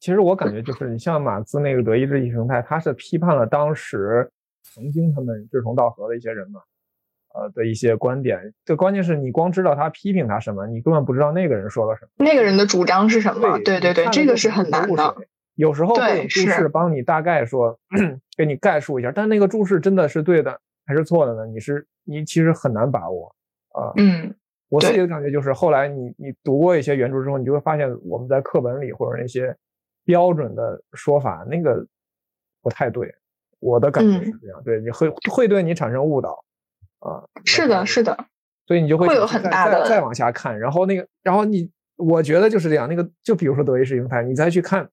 [0.00, 4.30] 其实我感觉就是你像马克思那个德意志意识形态，他是批判了当时
[4.62, 6.60] 曾经他们志同道合的一些人嘛。
[7.32, 8.52] 呃的一些观点。
[8.64, 13.56] 这关键是你光知道他批评他什么，你根本不知道那个人说了什么，那个人的主张是什么？
[13.64, 15.16] 对对对，这个是很难的。
[15.54, 17.78] 有时候会有注释帮你大概说，
[18.36, 21.46] 给你概述一下，但那个注释真的是对的还是错的呢？
[21.46, 23.32] 你是你其实很难把握
[23.74, 23.92] 啊。
[23.96, 24.34] 嗯，
[24.70, 29.54] 我自己的感觉就是，后来你你读过一些原著之后，你就会发现我们在课本里或者那些
[30.04, 31.86] 标准的说法那个
[32.62, 33.14] 不太对。
[33.58, 36.42] 我的感觉是这样，对你会会对你产生误导
[37.00, 37.22] 啊。
[37.44, 38.16] 是的，是的。
[38.66, 42.88] 所以你就会会有很大的再往下看，然后那个，然后你我觉得就是这样。
[42.88, 44.88] 那个就比如说德意识形态，你再去看。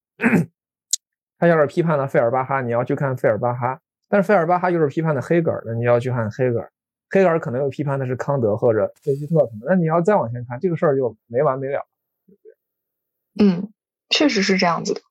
[1.40, 3.78] 他要是批判了费尔巴哈，你要去看费尔巴哈；
[4.10, 6.72] 但是费尔巴哈又是批判的黑格尔，的你要去看黑格尔。
[7.10, 11.86] 黑格尔可能又批判的是康德或者费希特什么，那你要再往前看，这个事儿就没完没了，
[12.26, 13.46] 对不对？
[13.46, 13.72] 嗯，
[14.10, 15.02] 确实是这样子的。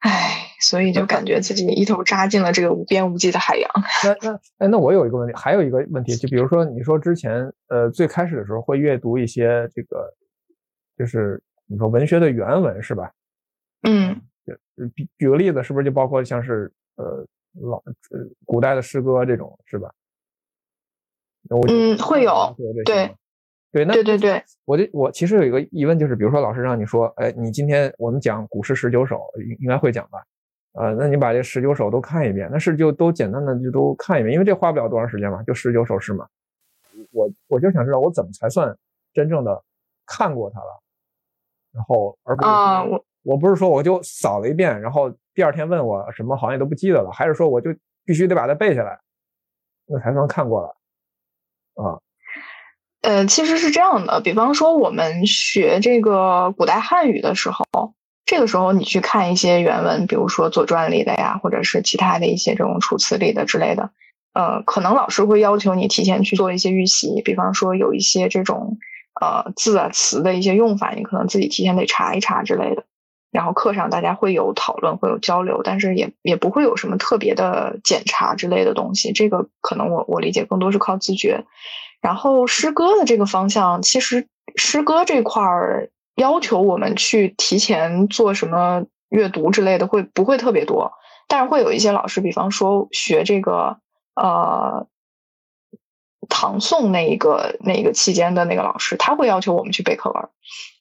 [0.00, 3.70] 唉，所以就感觉自己一头扎进了这个无边无际的海洋。
[4.04, 10.12] 那那哎，那我有一个问题，还有一个问题，就比如说你说之前呃最开始的时候会阅读一些这个，
[10.98, 13.12] 就是你说文学的原文是吧？
[13.82, 14.20] 嗯。
[14.96, 17.24] 举举个例子，是不是就包括像是呃
[17.60, 17.76] 老
[18.10, 19.92] 呃古代的诗歌这种是吧？
[21.68, 23.14] 嗯，会有对
[23.72, 30.18] 对那对对对，我就我其实有一个疑问，就是比如说老师让你说，哎，你今天我们讲古诗十九首，应应该会讲吧？
[30.74, 36.26] 呃，那你把这十九首都看一遍，那是就都简单的就都看一遍，因为这花不了多长时间嘛，就十九首诗嘛。
[37.12, 38.76] 我我就想知道，我怎么才算
[39.12, 39.62] 真正的
[40.06, 40.82] 看过它了？
[41.72, 43.04] 然后而不是啊我。
[43.24, 47.70] 我不是说我就扫了一遍，然后第二天问我什么好像也都不记得了，还是说我就
[48.04, 48.98] 必须得把它背下来，
[49.86, 50.76] 那才算看过了
[51.74, 52.00] 啊？
[53.02, 63.90] 呃，其实是这样的，比方说我们学这个古代汉语的时候，这个时候你去看一些原文，比如说《左传》里的呀，或者是其他的一些这种《楚辞》里的之类的，
[64.34, 68.78] 呃，可能老师会要求你提前去做一些预习，比方说有一些这种
[69.20, 72.84] 呃字啊词的一些用法，你可能自己提前得查一查之类的。
[73.32, 79.10] 然后课上大家会有讨论，会有交流，但是也也不会有什么特别的检查之类的东西。
[79.12, 81.46] 这个可能我我理解更多是靠自觉。
[82.02, 90.92] 然后诗歌的这个方向，其实诗歌这块儿要求我们去提前做什么阅读之类的，会不会特别多？
[91.26, 93.78] 但是会有一些老师，比方说学这个
[94.14, 94.86] 呃
[96.28, 100.28] 唐宋那一个那一个期间的那个老师，他会要求我们去背课文，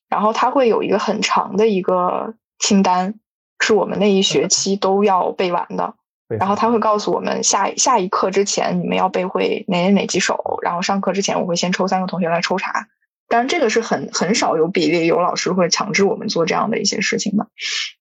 [0.10, 2.34] 然后他会有一个很长的一个。
[2.62, 3.16] 清单
[3.60, 5.96] 是我们那一学期都要背完的，
[6.40, 12.88] 然后他会告诉我们下下一课之前你们要背会哪哪哪几首，然后上课之前我会先抽三个同学来抽查，
[13.28, 17.48] 当然这个是很很少有比例有老师会强制我们做这样的一些事情的。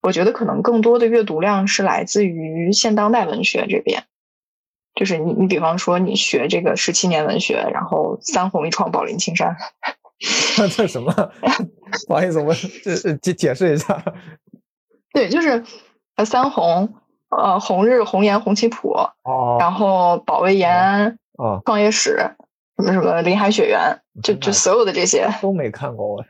[0.02, 4.04] 我觉得可能更多的阅读量是来自于现当代文学这边，
[4.94, 9.56] 就是你你比方说你学这个十七年文学，然后三红一创宝林青山，
[10.76, 11.12] 这什么？
[12.06, 14.02] 不好意思，我这解解释一下。
[15.12, 15.64] 对，就是
[16.16, 16.94] 呃三红，
[17.28, 18.92] 呃红日、红颜、红旗谱，
[19.24, 22.16] 哦，然后保卫延安，啊，创业史，
[22.76, 26.22] 什么什么林海雪原，就就所有的这些都没看过，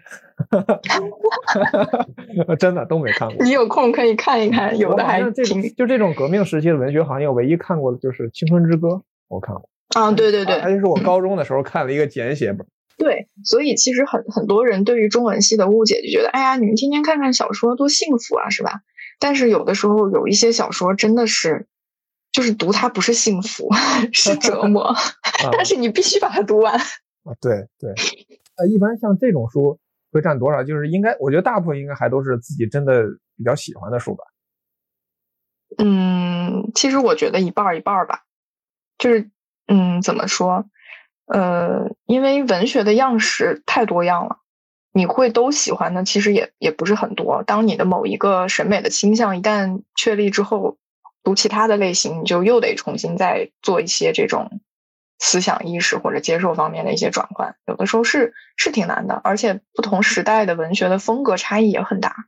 [2.49, 3.45] 我 真的都没看过。
[3.45, 8.89] 你有空可以看一看，有的还挺就这种革命时期的文学行业，我唯一看过的就是《青春之歌》，
[9.29, 9.69] 我看过。
[9.95, 12.67] 啊，对对对，而且是我高中的时候看了一个简写本。
[13.01, 18.83] 对，所以其实很很多人对于中文系的误解就觉得，哎呀，你们天天看看小说多幸福啊，是吧？
[19.19, 21.67] 但是有的时候有一些小说真的是，
[22.31, 23.71] 就是读它不是幸福，
[24.13, 24.95] 是折 磨，
[25.51, 26.75] 但是你必须把它读完。
[26.79, 27.91] 啊，对对，
[28.57, 29.79] 呃，一般像这种书
[30.13, 30.63] 会占多少？
[30.63, 33.05] 就是应该，我觉得大部分应该还都是自己真的
[33.39, 34.25] 比较喜欢的书吧。
[35.79, 38.25] 嗯，其实我觉得一半一半吧，
[38.99, 39.31] 就是
[39.69, 40.67] 嗯，怎么说？
[41.33, 44.39] 呃，因为文学的样式太多样了，
[44.93, 47.45] 你会都喜欢的，其实也也不是很多。
[47.45, 50.77] 当你的某一个审美的倾向一旦确立之后，
[51.23, 54.61] 读其他的类型，你就又得重新再做一些这种
[55.21, 57.55] 思想意识或者接受方面的一些转换。
[57.65, 62.27] 有的时候是是挺难的，而且不同时代的文学的风格差异也很大。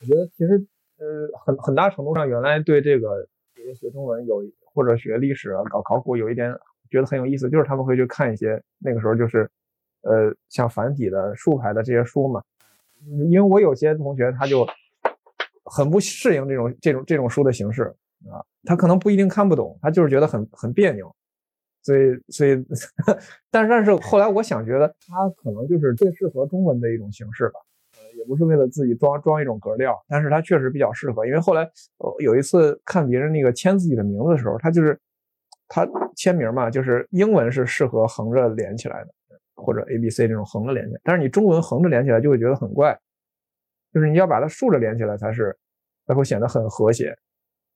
[0.00, 0.66] 我觉得其实
[0.98, 3.28] 呃，很很大程度上，原来对这个
[3.78, 4.42] 学中文有
[4.74, 6.58] 或者学历史、搞考古有一点。
[6.90, 9.48] 觉得很有意思，就是他们会去看一些那个时候就是，
[10.02, 12.42] 呃，像繁体的竖排的这些书嘛。
[13.30, 14.66] 因为我有些同学他就
[15.64, 17.84] 很不适应这种这种这种书的形式
[18.28, 21.14] 啊，他可能不一定看不懂，他就是觉得很很别扭。
[21.82, 22.56] 所以所以，
[23.50, 27.60] 但是但是后来我想觉得他可能就是最适合中文的一种形式吧。
[28.16, 31.24] 也不是为了自己装装一种格调，但是他确实比较适合。
[31.24, 31.70] 因为后来
[32.18, 34.98] 有一次看别人那个签自己的名字的时候，他就是。
[35.68, 39.10] 他签名嘛，就是英文是适合横着连起来的，
[39.54, 42.98] 或者 A B C 这种横着连起来，但是你中文横着连起来就会觉得很怪，
[43.92, 45.56] 就是你要把它竖着连起来才是，
[46.06, 47.14] 才会显得很和谐。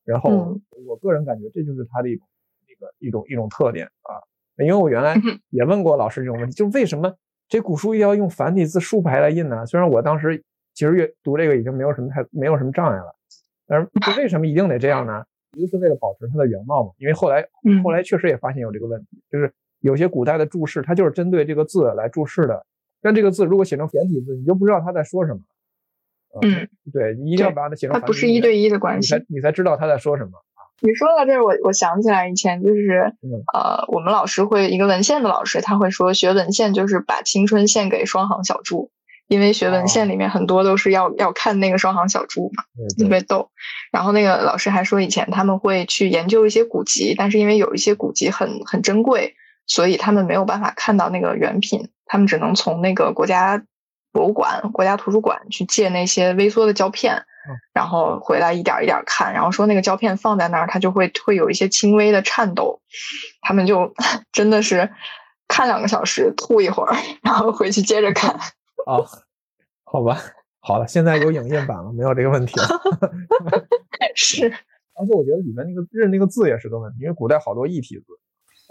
[0.04, 2.26] 然后我个人感觉这就是它的一种
[2.66, 4.18] 一个一种一种特点啊，
[4.56, 5.14] 因为我原来
[5.50, 7.14] 也问过老师这种问题，就为什么
[7.48, 9.64] 这古书一定要用繁体字竖排来印呢？
[9.66, 10.42] 虽然我当时
[10.74, 13.14] 其实阅读这个已经没有什么太没有什么障碍了，
[13.66, 15.24] 但是为什么一定得这样呢？
[15.56, 17.46] 一个是为了保持它的原貌嘛，因为后来
[17.82, 22.64] 后来确实也发现有这个问题，就是有些古代的注释它就是针对这个字来注释的，
[23.00, 25.40] 但这个字如果写成简体字，你就不知道他在说什么。
[26.40, 27.92] 嗯，对，你一定要把它写成。
[27.92, 30.30] 它不是一对一的关系，你才你才知道他在说什么
[30.80, 33.12] 你说到这儿，我我想起来以前就是
[33.52, 38.90] 呃，我们老师会一个文献的老师，他会说学文献就是把青春献给双行小注。
[39.32, 42.64] 因为学文献里面很多都是要要看那个双行小猪嘛，
[42.98, 43.50] 特别逗。
[43.90, 49.34] 然后那个老师还说，以前他们会去研究一些古籍，但是因为有一些古籍很很珍贵，
[49.66, 53.62] 所以他们没有办法看到那个原品，他们只能从那个国家
[54.12, 57.24] 博物馆、国家图书馆去借那些微缩的胶片，
[57.72, 59.32] 然后回来一点一点看。
[59.32, 62.82] 然后说那个胶片放在那儿，它就会会有一些轻微的颤抖。
[63.40, 63.94] 他们就
[64.30, 64.90] 真的是
[65.48, 68.38] 看两个小时，吐一会儿，然后回去接着看。
[68.86, 69.04] 啊，
[69.84, 70.18] 好吧，
[70.60, 72.66] 好了，现在有影印版了，没有这个问题了。
[74.14, 78.04] 是，而且我觉得里面那个认那个字也是个问题，因为古代好多异体字。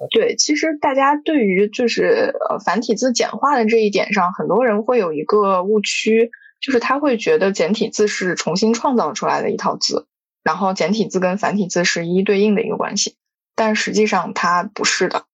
[0.09, 10.07] 对，其实大家对于就是呃繁体字简化的这一点上，很多人会有一个误区，就是他会觉得简体字是重新创造出来的一套字，
[10.43, 13.15] 然后简体字跟繁体字是一一对应的一个关系，
[13.55, 15.25] 但实际上它不是的，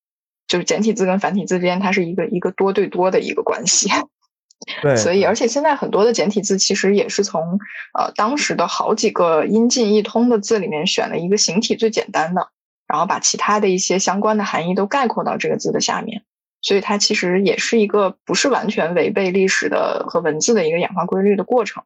[0.49, 3.89] 就是简体字跟繁体字之间它是一个一个多对多的一个关系。
[4.81, 7.59] 对，所以而且现在很多的简体字其实也是从
[7.93, 12.49] 呃当时的好几个音近义通的字里面选了一个形体最简单的，
[12.87, 16.23] 然后把其他的一些相关的含义都概括到这个字的下面，
[16.61, 21.83] 所以它其实也是一个不是完全违背历史的和文字的一个演化规律的过程。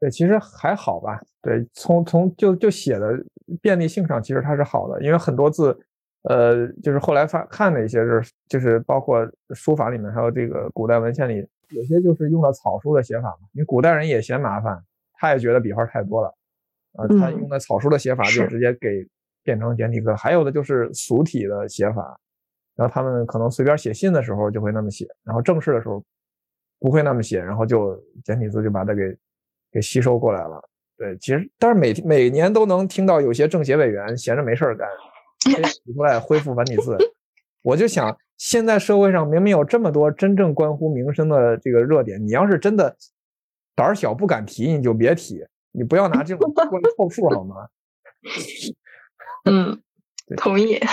[0.00, 1.20] 对，其实还好吧。
[1.42, 3.12] 对，从从就就写的
[3.60, 5.78] 便利性上，其实它是好的，因为很多字，
[6.22, 11.46] 呃，就是后来发看的一些是就是包括书法里面还有这个古代文献里。
[11.70, 14.82] 有些就是用了草书的写法嘛，因为古代人也嫌麻烦，
[15.14, 16.34] 他也觉得笔画太多了，
[16.94, 19.06] 啊，他用的草书的写法就直接给
[19.42, 20.14] 变成简体字。
[20.14, 22.18] 还有的就是俗体的写法，
[22.74, 26.02] 然后他们可能随便写信的时候就会那么写，然后正式的时候
[26.78, 29.02] 不会那么写，然后就简体字就把它给
[29.70, 30.62] 给吸收过来了。
[30.96, 34.88] 对，其实但是每每年都能听到有些政协委员闲着没事儿干，
[35.84, 36.96] 提出来恢复繁体字，
[37.62, 38.16] 我就想。
[38.38, 42.96] 现在社会上明明有这么多真正关乎民生的这个热点，你要是真的
[43.74, 47.68] 胆儿小不敢提，你就别提，你不要拿这种过来凑数好吗？
[49.44, 49.82] 嗯，
[50.36, 50.76] 同意。
[50.76, 50.88] 哎，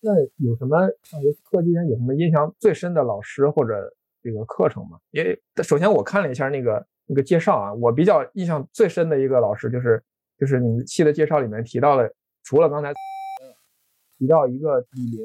[0.00, 0.12] 那
[0.44, 4.98] 有什么上学课期间有什么印象最深的老师或者这个课程吗？
[5.12, 10.02] 因为首先我看了一下那个那个介绍啊，我比较印象最深的一个老师就是
[10.36, 12.92] 就是你们系的介绍里面提到了，除了刚才
[14.18, 15.24] 提到一个李玲。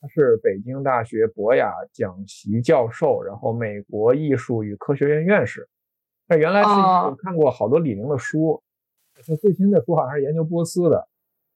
[0.00, 5.68] 他是北京大学博雅讲席教授，然后美国艺术与科学院院士。
[6.28, 8.62] 他原来是我看过好多李宁的书，
[9.14, 10.98] 他最新的书好像是研究波斯的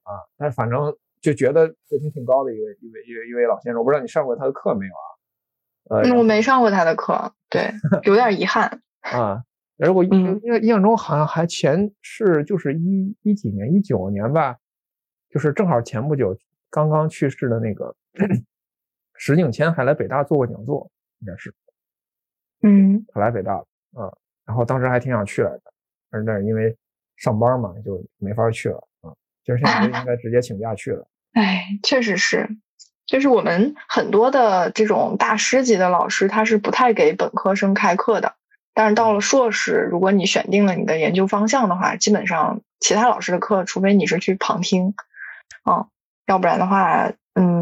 [0.03, 0.13] 啊。
[0.37, 3.79] 但反正就觉得水平挺高的一位一位一位一位老先生。
[3.79, 6.03] 我不知道你上过他的课没有啊？
[6.03, 7.71] 呃，我没上过他的课，对，
[8.05, 9.45] 有点遗憾 啊。
[9.77, 14.57] 然后我印印象中好像还前是就是一一几年一九年吧，
[15.31, 16.37] 就是正好前不久
[16.71, 17.95] 刚刚去世的那个。
[19.17, 21.55] 石景谦还来北大做过讲座，应该是，
[22.63, 24.13] 嗯，他来北大了，啊，
[24.45, 25.63] 然后当时还挺想去来的，
[26.11, 26.77] 但是因为
[27.17, 31.07] 上班嘛，就没法去了，啊，其实现在应该直接请假去了。
[31.35, 32.49] 哎，确实是，
[33.07, 38.35] 就是我们很多的这种大师级的老师，他是不太给本科生开课的，
[38.75, 44.95] 但是到了硕士，如果你选定了你的研究方向的话，基本上其他老师的课，除非你是去旁听，
[45.63, 45.87] 啊，
[46.27, 47.13] 要不然的话。
[47.35, 47.62] 嗯，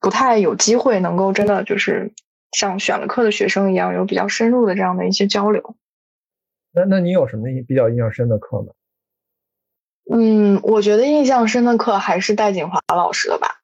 [0.00, 2.12] 不太有机会能够真的就是
[2.52, 5.76] 像选了课的学生一样有比较深入的这样的一些交流。
[6.72, 8.72] 那那你有什么比较印象深的课吗？
[10.12, 13.62] 嗯，我觉得印象深的课还是戴锦华老师的吧，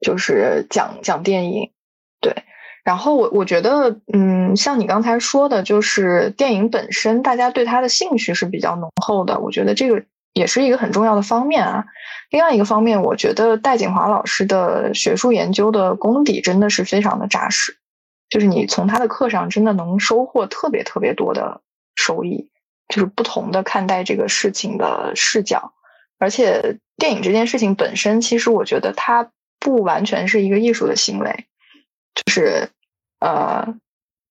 [0.00, 1.72] 就是讲讲电影。
[2.20, 2.44] 对，
[2.84, 9.38] 然后我我觉得，嗯，像你刚才说的，就是电影本身，大家对它的兴趣是比较浓厚的。
[9.40, 10.04] 我觉得这个。
[10.38, 11.86] 也是一个很重要的方面啊。
[12.30, 17.76] 另外一个方面，我觉得戴锦华老师的学术研究的功底真的是非常的扎实，
[18.28, 21.60] 就是你从他的课上真的能收获特别特别多的
[21.96, 22.50] 收益，
[22.88, 25.72] 就是不同的看待这个事情的视角。
[26.20, 31.46] 而且电影这件事情本身，其实我觉得它不完全是一个艺术的行为，
[32.14, 32.68] 就是
[33.20, 33.74] 呃，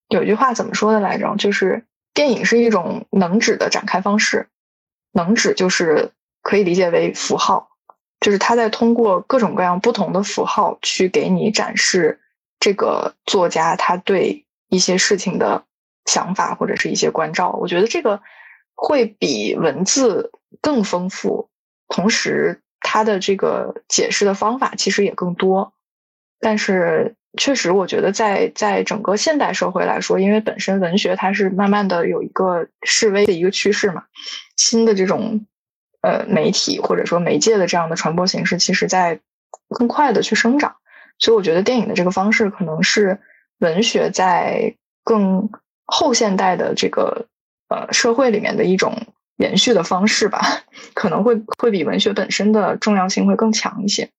[0.08, 1.36] 有句话怎么说的来着？
[1.36, 1.84] 就是
[2.14, 4.48] 电影是一种能指的展开方式，
[5.18, 6.12] 能指就是
[6.42, 7.70] 可以理解为符号，
[8.20, 12.20] 就是他在通过各种各样不同的符号去给你展示
[12.60, 15.64] 这个作家他对一些事情的
[16.04, 17.50] 想法或者是一些关照。
[17.50, 18.20] 我觉得这个
[18.74, 21.50] 会比文字更丰富。
[21.88, 25.72] 同时，它的这个解释的方法其实也更多，
[26.38, 34.04] 但是确实，我觉得在在整个现代社会来说，因为本身文学它是慢慢的有一个式微的一个趋势嘛，
[34.58, 35.46] 新的这种
[36.02, 39.20] 呃媒体或者说媒介的这样的传播形式，其实在
[39.70, 40.76] 更快的去生长，
[41.18, 43.18] 所以我觉得电影的这个方式可能是
[43.60, 45.48] 文学在更
[45.86, 47.26] 后现代的这个
[47.70, 48.92] 呃社会里面的一种。
[49.38, 50.40] 延续的方式吧，
[50.94, 54.10] 可能会会比文学本身的重要性会更强一些。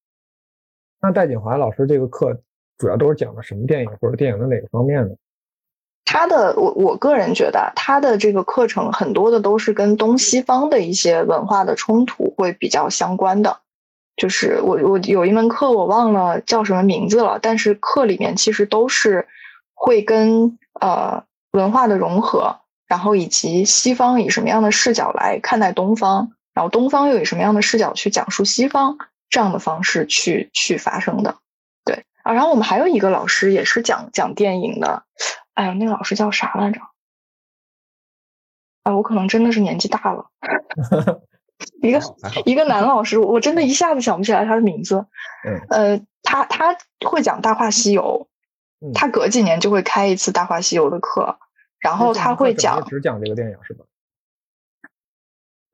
[1.01, 2.41] 那戴锦华老师这个课
[2.77, 5.13] 主要都是讲的什么电影或者电影的哪个方面呢？
[6.12, 13.60] 他的我我个人觉得，他的这个课程很多的都是跟东西方的一些文化的冲突会比较相关的。
[14.18, 19.28] 就是我我有一门课我忘了叫什么名字了，但是课里面其实都是
[19.76, 22.57] 会跟呃文化的融合。
[22.88, 28.97] 然后以及西方以什么样的视角来看待东方，然后东方又以什么样的视角去讲述西方
[29.30, 31.36] 这样的方式去去发生的，
[31.86, 32.34] 对啊。
[32.34, 35.03] 然后我们还有一个老师也是讲讲电影的，
[35.60, 36.80] 哎呀，那个老师叫啥来着？
[38.84, 40.30] 啊，我可能真的是年纪大了。
[41.82, 41.99] 一个
[42.45, 45.05] 一个男老师，我真的一下子想不起来他的名字。
[45.45, 45.60] 嗯。
[45.70, 48.30] 呃，他他会讲《大话西游》，
[48.93, 51.38] 他隔几年就会开一次《大话西游》的课。
[51.80, 53.84] 然后他会讲只讲这个电影是吧？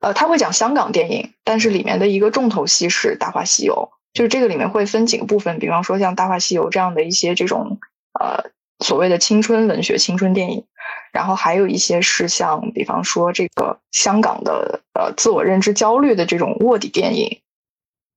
[0.00, 7.78] 呃，他会讲香港电影，但是里面的一个重头戏是《大话西游》，就是这个里面会分几个部分，比方说像《大话西游》这样的一些这种
[8.18, 8.50] 呃
[8.80, 10.64] 所谓的青春文学、青春电影，
[11.12, 17.40] 然后还有一些是像比方说这个香港的呃自我认知焦虑的这种卧底电影，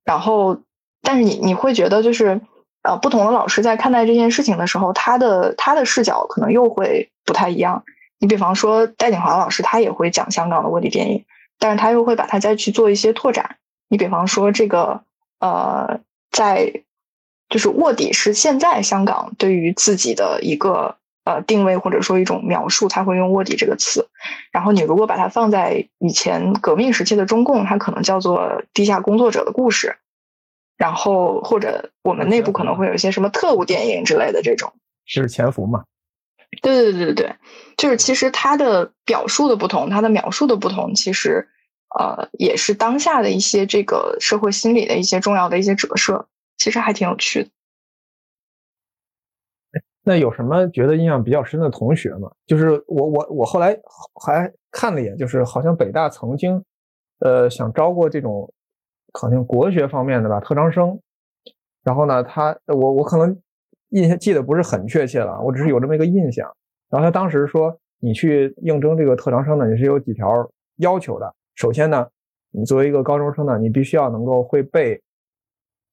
[0.03, 0.62] 然后
[1.01, 2.41] 但是你你会觉得就是
[2.84, 7.10] 呃不同的老师在看待这件事情的时候，他的他的视角可能又会。
[7.26, 7.84] 不太一样，
[8.18, 11.26] 你比方说戴锦华老师，他也会讲香港的卧底电影，
[11.60, 13.57] 但是他又会把它再去做一些拓展。
[13.88, 15.03] 你比方说这个
[15.39, 15.99] 呃，
[16.32, 16.82] 在
[17.49, 20.95] 就是卧底是现在香港对于自己的一个
[21.25, 24.07] 呃定位或者说一种描述，他会用卧底这个词。
[24.51, 29.97] 然后你如果把它放在以前革命时期的中共，它可能叫做地下工作者的故事。
[30.77, 34.71] 然后或者我们内部可能会有一些什么特务电影之类的这种，
[35.05, 35.83] 是潜伏嘛？
[36.61, 37.35] 对对对对对，
[37.75, 41.49] 就是其实它的表述的不同，它的描述的不同，其实
[41.99, 46.27] 呃也是当下的一些这个社会心理的一些重要的一些折射，
[46.60, 47.49] 其实还挺有趣的。
[50.03, 52.32] 那有什么觉得印象比较深的同学吗？
[52.45, 53.76] 就是我我我后来
[54.24, 56.64] 还看了一眼，就是好像北大曾经
[57.22, 58.53] 呃想招过这种
[59.14, 60.99] 好像国学方面的吧特长生，
[61.84, 63.36] 然后呢，他我我可能。
[63.91, 66.47] 印象记得不是很确切了，我只是有这么一个印象。
[66.91, 71.36] 然后他当时说，你去应征这个特长生呢，你是有几条要求的。
[71.55, 72.07] 首先呢，
[72.51, 75.01] 你作为一个高中生呢，你必须要能够会背，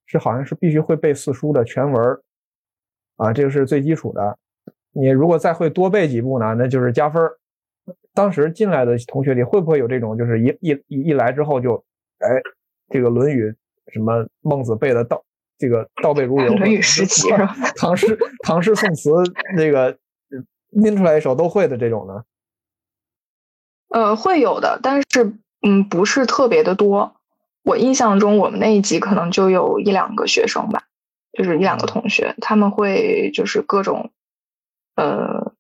[0.07, 2.21] 是好像是必须会背四书的全文
[3.17, 4.39] 啊，这个是最基础的。
[4.93, 7.23] 你如果再会多背几部呢，那就是加分
[8.15, 11.75] 当时进来的同学里会不会有这种，就是一一一一来之后就，
[12.19, 12.29] 哎，
[12.89, 13.51] 这个《论语》
[13.93, 15.23] 什么孟子背的到。
[15.59, 17.57] 这个倒背如流，《论语》十集是吧？
[17.77, 19.11] 唐诗、唐诗宋词，
[19.57, 19.97] 那个
[20.69, 22.25] 拎出来一首都会的这种呢？
[23.89, 25.33] 呃，会有的，但是
[25.63, 27.16] 嗯，不是特别的多。
[27.67, 30.85] 我印象中，我们那一级可能就有一两个学生吧，
[31.37, 34.13] 就是一两个同学，他们会就是各种
[34.95, 35.53] 呃，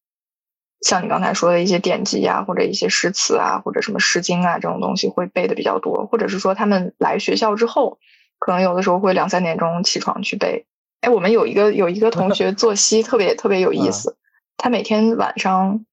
[0.81, 7.99] 像你刚才说的一些典籍啊，或者一些诗词啊，或者什么《诗经》啊这种东西会背的比较多，或者是说他们来学校之后。
[8.39, 10.67] 可能有的时候会两三点钟起床去背。
[11.01, 14.19] 哎，我们有一个有一个同学 作息特别特别有意思，
[14.59, 15.87] 他每天晚上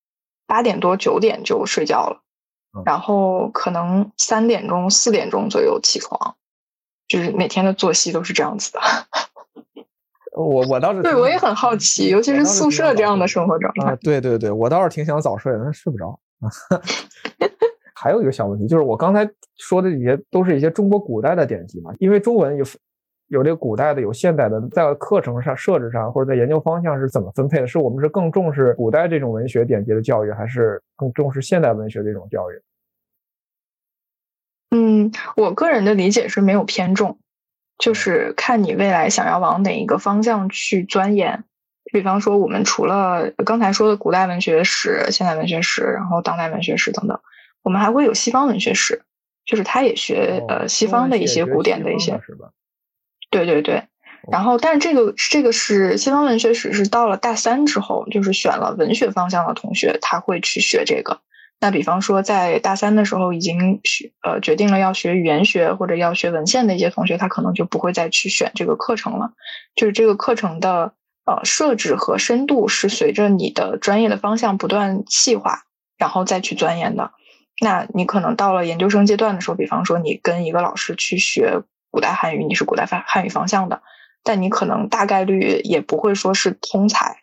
[0.45, 2.21] 八点多九点就睡觉了，
[2.85, 6.35] 然后可能三点钟四点钟左右起床，
[7.07, 8.79] 就是每天的作息都是这样子的。
[10.35, 13.95] 我我倒是对我也很好奇，尤其是宿舍这样的生活状态。
[13.97, 16.19] 对对对，我倒是挺想早睡的，但睡不着。
[17.93, 22.65] 还有一个小问题，就是我刚才说的这些都是一些中国古代的典籍嘛，因为中文有
[23.27, 27.67] 有这个古代的，有现代的，在课程上设置上或者在研究方向是怎么分配的？
[27.67, 32.61] 是我们是更重视古代这种文学典籍的教育，还是更重视现代文学这种教育？
[34.71, 37.17] 嗯，我个人的理解是没有偏重，
[37.77, 41.43] 就是看你未来想要往哪一个方向去钻研。
[41.91, 47.19] 比方说，我们除了刚才说的古代文学史、现代文学史，然后当代文学史等等，
[47.61, 49.03] 我们还会有西方文学史，
[49.45, 52.49] 就是他也学呃西方的一些古典的一些，是吧？
[53.33, 53.83] 对对对。
[54.31, 61.19] 然后，但是这个这个是西方文学史，是到了大三之后，就是选了文学方向的同学，他会去学这个。
[61.59, 69.33] 那比方说，在大三的时候已经学呃决定了要学语言学或者要学文献的一些同学，他可能就不会再去选这个课程了。
[69.75, 70.93] 就是这个课程的
[71.25, 75.63] 呃设置和深度是随着你的专业的方向不断细化，
[75.97, 77.11] 然后再去钻研的。
[77.61, 81.61] 那你可能到了研究生阶段的时候，比方说你跟一个老师去学
[81.93, 83.83] 古代汉语，你是古代汉汉语方向的。
[84.23, 87.17] 但你可能大概率也不会说是通才，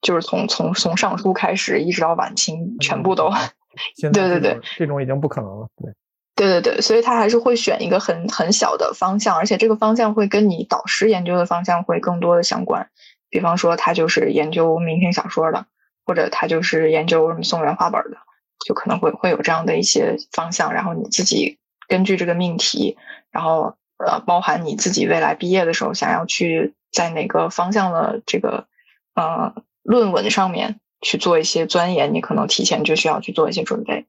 [0.00, 3.30] 就是从从从尚书开始一直到晚清，全部都。
[4.00, 5.68] 对对对，这种已经不可能了。
[5.76, 5.92] 对，
[6.34, 12.88] 对对对，所以他还是会选一个很很小的方向，而且这个方向会跟你导师研究的方向会更多的相关。
[13.28, 15.66] 比方说，他就是研究明清小说的，
[16.06, 18.16] 或者他就是研究什么宋元话本的，
[18.64, 20.72] 就可能会会有这样的一些方向。
[20.72, 22.96] 然后你自己根据这个命题，
[23.30, 23.76] 然后。
[23.98, 28.66] 呃，包含你自己未来毕业的时候想要去在哪个方向的这个
[29.14, 34.06] 呃论文上面去做一些钻研，你可能提前就需要去做一些准备。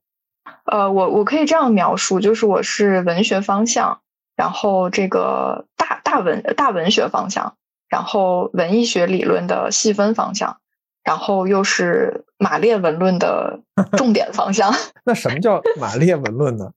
[0.66, 4.02] 呃，我我可以这样描述，就是我是文学方向，
[4.36, 7.56] 然后这个大大文大文学方向，
[7.88, 10.58] 然后文艺学理论的细分方向，
[11.04, 13.62] 然后又是马列文论的
[13.98, 14.74] 重点方向。
[15.06, 16.72] 那什么叫马列文论呢？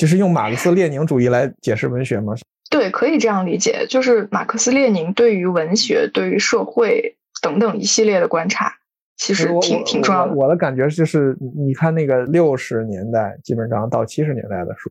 [0.00, 2.32] 就是用马克思列宁主义来解释文学吗？
[2.70, 8.72] 对，可以这样理解，就是马克思列宁对于文学、对于社会等等一系列的观察，
[9.18, 10.32] 其实挺挺重要的。
[10.32, 14.90] 我的感觉就是，你看那个六十年代基本上到七十年代的书，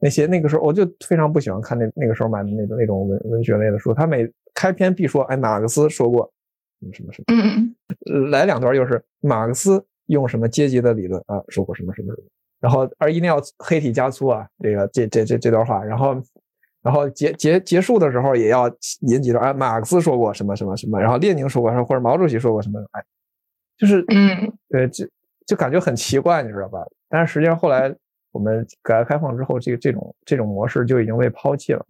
[0.00, 6.32] 那些那个时候我就非常不喜欢看那那个时候买的那种那种文文学类的书，他每开篇必说，哎，马克思说过
[6.80, 7.74] 什么什么什么，嗯
[8.10, 12.28] 嗯，来两段又是马克思用什么阶级的理论啊，说过什么什么什么。
[12.60, 16.14] 然后，而一定要黑体加粗啊，这个这这这这段话，然后，
[16.82, 23.02] 然后结结结束的时候也要引几段，哎，马克思说过什么什么什么，然后列宁说过什么，或者毛主席说过什么，哎，
[23.78, 25.08] 就是，嗯，对，就
[25.46, 26.84] 就感觉很奇怪，你知道吧？
[27.08, 27.90] 但是实际上后来
[28.30, 31.84] 我们改革开放之后，这个这种这种模式就已经被抛弃了。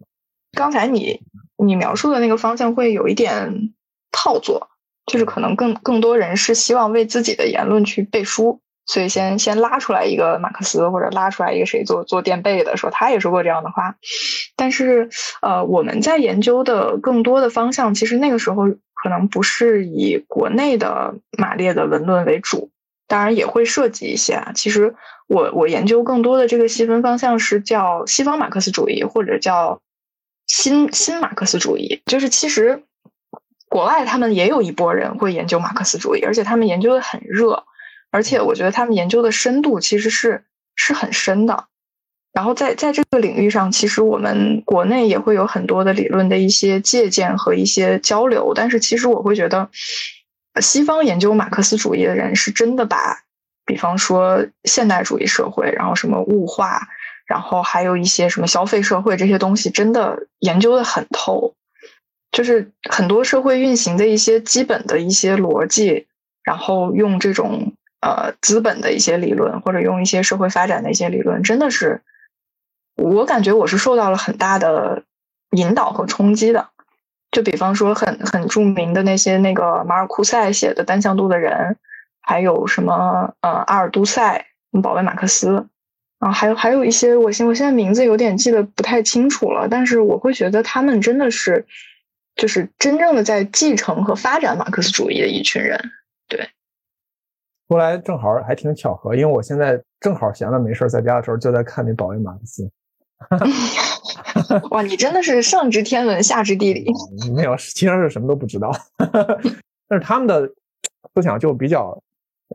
[0.53, 1.21] 刚才你
[1.57, 3.73] 你描述的那个方向会有一点
[4.09, 4.69] 套作，
[5.05, 8.61] 就是可能更更多人是希望为自己的言论去背书。
[8.91, 13.95] 所以先先拉出来一个马克思，或者拉出来一个谁做做垫背的，说他也说过这样的话。
[14.57, 15.09] 但是，
[15.41, 22.69] 呃，我们在研究的更多的方向，其实那个时候可能不是以国内的马列的文论为主，
[23.07, 24.51] 当然也会涉及一些啊。
[24.53, 24.93] 其实
[25.27, 29.79] 我我研究更多的这个细分方向是叫西方马克思主义，或者叫
[30.47, 32.01] 新新马克思主义。
[32.07, 32.83] 就是其实
[33.69, 37.63] 国外他们也有一波人会研究马克思主义，而且他们研究的很热。
[38.11, 40.43] 而且我觉得他们研究的深度其实是
[40.75, 41.65] 是很深的，
[42.33, 48.53] 然后在在这个领域上，其实我们国内也会有很多的理论的一些借鉴和一些交流。
[48.53, 49.69] 但是其实我会觉得，
[50.61, 53.23] 西方研究马克思主义的人是真的把，
[53.65, 56.87] 比方说现代主义社会，然后什么物化，
[57.25, 61.53] 然后还有一些什么消费社会这些东西，真的研究的很透，
[62.33, 66.07] 就是很多社会运行的一些基本的一些逻辑，
[66.43, 67.73] 然后用这种。
[68.01, 72.01] 呃，资本的一些理论，或者用一些社会发展的一些理论，真的是，
[72.95, 75.03] 我感觉我是受到了很大的
[75.51, 76.69] 引导和冲击的。
[77.31, 81.53] 就比方说，很很著名的那些那个马尔库塞写的《单向度的人》，
[82.21, 84.47] 还有什么呃阿尔都塞、
[84.81, 85.67] 保卫马克思
[86.19, 91.65] 啊，还有还有一些我现我现在名字有点记得不太清楚了，但是我会觉得他们真的是，
[92.35, 95.91] 就是真正的在继承和发展马克思主义的一群人，
[96.27, 96.49] 对。
[97.71, 102.69] 后来正好还挺巧合，因为我现在正好闲了没事在家的时候就在看那保卫马克思。
[104.71, 106.91] 哇，你真的是上知天文下知地理。
[107.33, 108.69] 没有，其实是什么都不知道。
[109.87, 110.45] 但是他们的
[111.15, 111.97] 思想就比较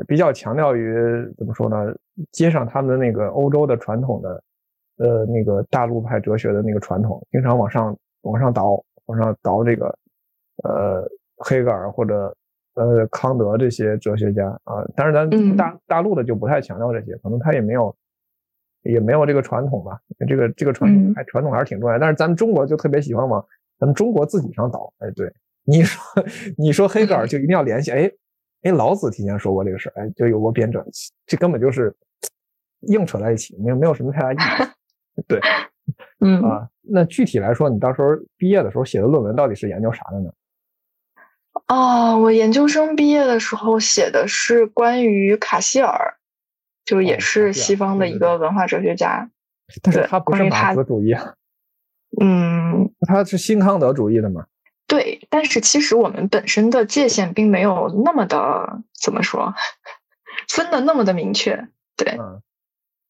[0.07, 0.95] 比较强调于
[1.39, 1.95] 怎么说呢？
[2.31, 4.43] 接上他们的那个欧洲的传统的
[4.99, 9.87] 呃那个大陆派哲学的那个传统，经常往上往上倒，往上倒这个
[10.63, 12.37] 呃黑格尔或者。
[12.77, 17.97] 呃，康德这些哲学家啊，但是咱大大陆的就不太强调这些，可能他也没有，
[18.83, 19.99] 也没有这个传统吧。
[20.29, 21.99] 这个这个传统还传统还是挺重要。
[21.99, 23.43] 但是咱们中国就特别喜欢往
[23.79, 24.93] 咱们中国自己上倒。
[24.99, 25.33] 哎，对，
[25.65, 26.25] 你说
[26.59, 28.11] 你说黑格尔就一定要联系，哎
[28.63, 30.85] 哎，老子提前说过这个事哎，就有过编者，
[31.27, 31.95] 这根本就是
[32.83, 34.69] 硬扯在一起，没有没有什么太大意义。
[35.27, 35.41] 对，
[36.21, 40.31] 嗯啊，那具体来说，你到时候毕业的时候写的论文到底是研究啥的呢？
[41.67, 46.17] 啊，我研究生毕业的时候写的是关于卡西尔，
[46.85, 49.29] 就也是西方的一个文化哲学家。
[49.83, 51.35] 但是他不是马克思主义啊。
[52.23, 54.47] 嗯，他是新康德主义的嘛？
[54.87, 59.53] 对，但是其实我们本身的界限并没有那么的怎么说，
[60.49, 61.67] 分的那么的明确。
[61.97, 62.41] 对，嗯，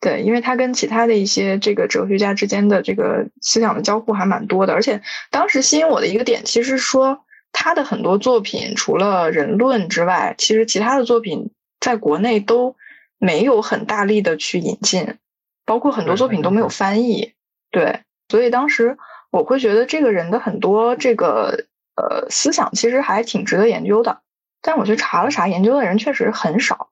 [0.00, 12.76] 对，因为他跟其他的一些这个哲学家之间的这个思想的交互还蛮多的，而且当时吸引我的一个点，其实说他的很多作品除了人论之外，其实其他的作品在国内都
[13.18, 15.16] 没有很大力的去引进，
[15.64, 17.32] 包括很多作品都没有翻译。
[17.70, 18.99] 对，所以当时。
[19.32, 21.66] 我会觉得这个人的很多这个
[21.97, 24.20] 呃思想其实还挺值得研究的，
[24.62, 26.88] 但我去查了查，研究的人确实很少，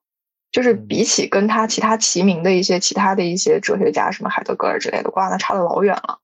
[0.51, 6.19] 就是比起跟他其他齐名的一些其他的一些哲学家，什么海德格尔之类的，哇，那差的老远了。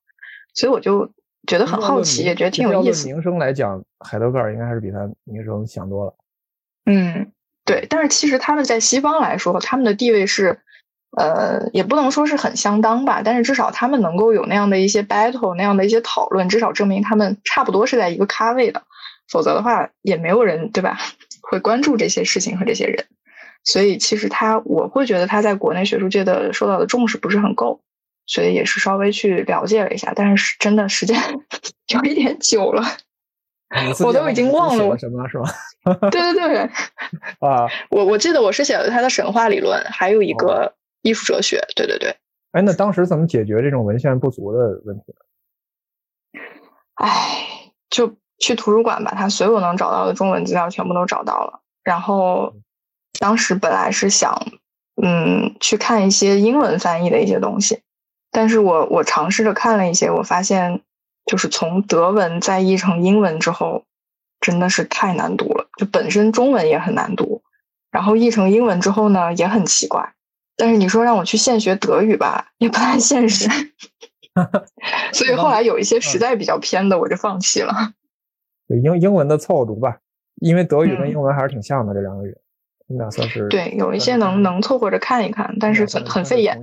[0.54, 1.10] 所以我就
[1.46, 3.06] 觉得很好奇，也觉得挺有意思。
[3.06, 6.14] 名声来讲，海德格尔应该还是比他名声响多了。
[6.86, 7.32] 嗯，
[7.64, 10.60] 对，但是其实他们在西方来说，他们的地位是。
[11.14, 18.82] 呃，也不能说是很相当吧，但是至少他们能够有那样的一些 battle，那样的一些讨论，至少证明他们差不多是在一个咖位的。
[19.28, 20.96] 否则的话，也没有人对吧
[21.42, 23.04] 会关注这些事情和这些人。
[23.62, 27.82] 所以其实他，我会觉得他在国内学术界的受到的重视不是很够，
[28.26, 30.12] 所以也是稍微去了解了一下。
[30.14, 31.18] 但是真的时间
[31.94, 32.82] 有一点久了，
[34.04, 35.44] 我都已经忘了我什么是吧？
[36.10, 36.58] 对对对，
[37.40, 40.74] 啊，我我记得我是写了他的神话理论，还有一个。
[41.04, 42.14] 艺术哲学，对对对。
[42.52, 45.12] 哎，那当时怎么解决这种文献不足的问题
[46.32, 46.40] 呢？
[46.94, 51.60] 哎，就去图书馆把他所有能找到的中文资料全部都找到了。
[51.82, 52.54] 然后，
[53.18, 54.46] 当时本来是想，
[55.02, 57.80] 嗯，去看一些英文翻译的一些东西，
[58.32, 60.80] 但是我我尝试着看了一些，我发现
[61.26, 63.84] 就是从德文再译成英文之后，
[64.40, 65.68] 真的是太难读了。
[65.78, 67.42] 就本身中文也很难读，
[67.90, 70.14] 然后译成英文之后呢，也很奇怪。
[70.56, 73.48] 但是你说让我去现学德语吧，也不太现实，
[75.12, 77.72] 所以后来有一些实在比较偏的，我就放弃了。
[78.68, 79.98] 英英文的凑合读吧，
[80.40, 82.34] 因为德语跟英文还是挺像的，这两个语，
[82.92, 86.60] 你俩算是对，有一些能能凑合着看一看，但是很很费眼，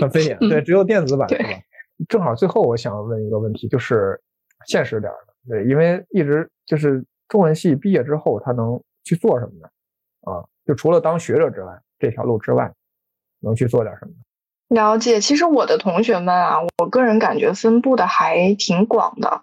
[0.00, 0.36] 很费 眼。
[0.40, 1.48] 对，只有电子版是吧？
[2.08, 4.20] 正好最后我想问一个问题，就是
[4.66, 9.68] 现实点的，对，因为一直就是中文系毕业之后，他能去做什么呢？
[10.22, 11.72] 啊，就除了当学者之外。
[11.96, 12.70] 这条路之外，
[13.40, 14.12] 能去做点什么？
[14.68, 19.42] 了解，其实我的同学们啊，我个人感觉分布的还挺广的，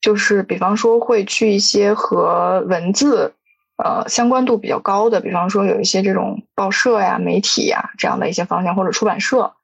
[0.00, 3.34] 就是比方说会去一些和文字
[3.82, 9.54] 呃相关度比较高的，比方说有一些这种报社呀、媒体呀这样的一些方向，或者出版社，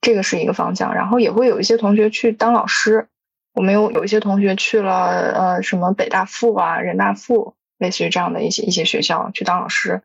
[0.00, 0.94] 这个是一个方向。
[0.94, 3.08] 然后也会有一些同学去当老师，
[3.54, 10.02] 我们有有一些同学去了呃什么北大附啊、人大附，类似于这样的一些一些学校去当老师。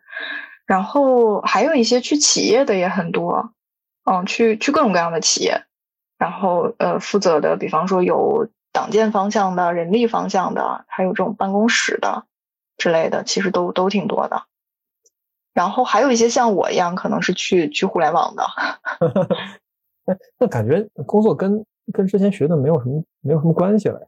[0.65, 3.51] 然后还有一些去企业的也很多，
[4.05, 5.63] 嗯，去去各种各样的企业，
[6.17, 12.24] 然后呃负责的，比方说有党建方向的、人力方向的，还有这种办公室的
[12.82, 14.44] 之类的，其实都都挺多的。
[15.54, 18.44] 然后还有一些像我一样，可能是去去互联网的。
[20.08, 21.64] 那那感觉工作跟
[21.94, 24.08] 跟之前学的没有什么没有什么关系了呀？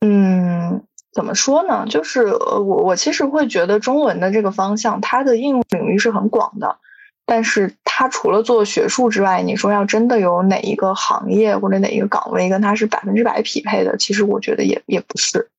[0.00, 0.82] 嗯。
[1.14, 1.84] 怎么说呢？
[1.90, 6.78] 就是呃，我我其实会觉得中文的这个方向，它的应用领域是很广的。
[7.26, 15.50] 但是它除了做学术之外，你说要真的有哪一个行业或者哪一个岗位跟它是百分之百匹配的，其实我觉得也也不是。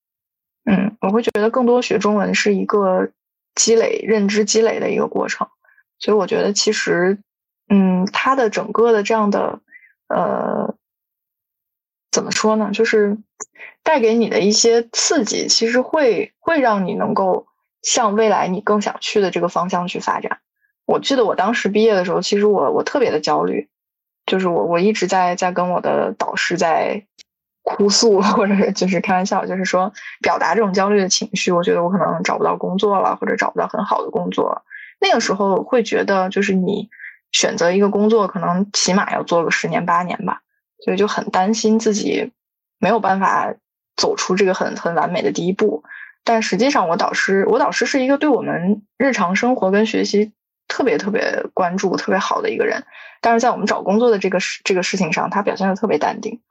[0.65, 3.09] 嗯，我会觉得更多学中文是一个
[3.55, 5.47] 积累认知积累的一个过程。
[5.99, 7.19] 所以我觉得其实，
[7.69, 9.59] 嗯，它的整个的这样的
[10.07, 10.75] 呃。
[12.11, 12.69] 怎么说呢？
[12.71, 13.17] 就是
[13.81, 17.47] 带给你的一些刺激，其实会会让你能够
[17.81, 20.37] 向未来你更想去的这个方向去发展。
[20.85, 23.67] 我记得我当时毕业的时候，其实我我特别的焦虑，
[24.27, 27.03] 就是我我一直在在跟我的导师在
[27.63, 29.91] 哭诉，或者就是开玩笑，就是说
[30.21, 31.51] 表达这种焦虑的情绪。
[31.51, 34.63] 我觉得我可能找不到工作了，或者找不到很好的工作。
[34.99, 36.89] 那个时候会觉得，就是你
[37.31, 40.41] 选择一个工作，可能起码要做个十年八年吧。
[40.83, 42.33] 所以就很担心自己
[42.77, 43.53] 没有办法
[43.95, 45.85] 走出这个很很完美的第一步，
[46.25, 50.33] 但实际上我导师我导师是一个对我们日常生活跟学习
[50.67, 52.83] 特别特别关注、特别好的一个人，
[53.21, 56.41] 但是在我们找工作的这个事这个事情上，他表现的特别淡定。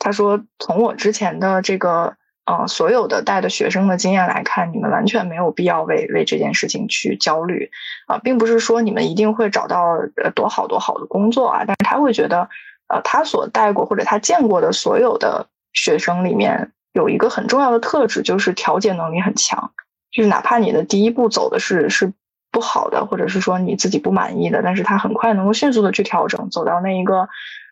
[0.00, 7.70] 他说，从我之前的这个呃，所有的带的学生的经验来看，你们完全没有必要为为这件事情去焦虑
[8.06, 12.48] 啊，并不是说你们一定会找到呃多好多好的工作啊，但是他会觉得，
[12.88, 19.70] 呃，他所带过或者他见过的所有的学生里面，有一个很重要的特质，就是调节能力很强，
[20.10, 22.12] 就是哪怕你的第一步走的是是
[22.50, 27.28] 不好的，或者是说你自己不满意的，但是他很快能够迅速的去调整，走到那一个。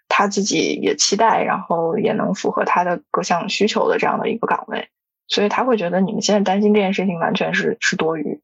[0.09, 4.89] 他自己也期待，然后也能符合他的各项需求的这样的一个岗位，
[5.27, 8.41] 所以他会觉得你们现在担心这件事情完全是是多余。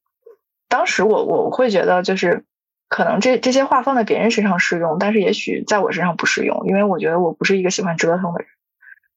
[0.68, 2.44] 当时我我会觉得就是
[2.88, 8.48] 可能这这些话放在别人身上适用，但是也许在我身上不适用，因为我觉得我不是一个喜欢折腾的人。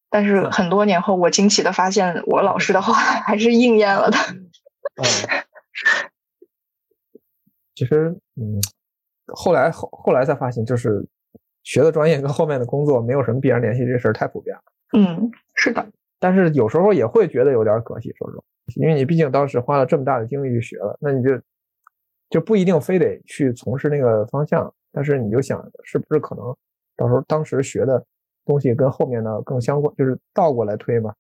[0.10, 4.18] 但是很多年后，我惊奇的发现，我老师的话还是应验了的。
[4.96, 5.04] 嗯，
[7.76, 8.62] 其实嗯，
[9.28, 11.06] 后来后后来才发现就是。
[11.68, 14.64] 学的专业跟后面的工作没有什么必然联系，这事儿太普遍了。
[14.98, 15.86] 嗯，是的。
[16.18, 18.44] 但是有时候也会觉得有点可惜，说实话，
[18.78, 21.38] 因为你毕竟当时花了这么大的精力去学了，那你就
[22.30, 24.74] 就不一定非得去从事那个方向。
[24.94, 26.56] 但是你就想，是不是可能
[26.96, 28.02] 到时候当时学的
[28.46, 31.14] 东西跟后面的更相关，就是倒过来推嘛？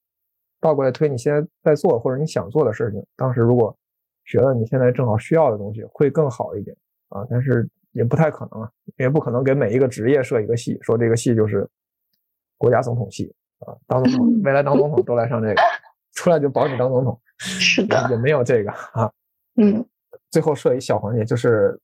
[0.62, 3.78] 倒过来推，你现在在做或者你想做的事情，当时如果
[4.24, 6.74] 学了你现在正好需要的东西，会更好一点
[7.10, 7.28] 啊。
[7.30, 7.70] 但是。
[7.98, 11.68] 也不太可能啊，也不可能给每一个职业设一个系，说这个系就是
[12.58, 15.62] 国家总统系啊，当总统未来当总统都来上这个，
[16.14, 17.20] 出来就保你当总统。
[17.38, 19.12] 是的，也没有这个啊。
[19.62, 19.84] 嗯，
[20.32, 21.80] 最后设一小环节，就是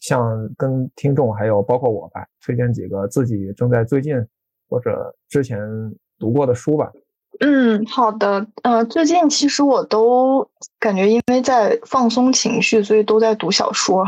[0.00, 4.16] 像跟听众还有包括我吧，推荐几个自己正在最近
[4.68, 5.58] 或者之前
[6.18, 6.92] 读过的书吧。
[7.40, 8.46] 嗯，好的。
[8.62, 14.04] 呃，最近其实我都感觉因为在放松情绪，所以都在读小说。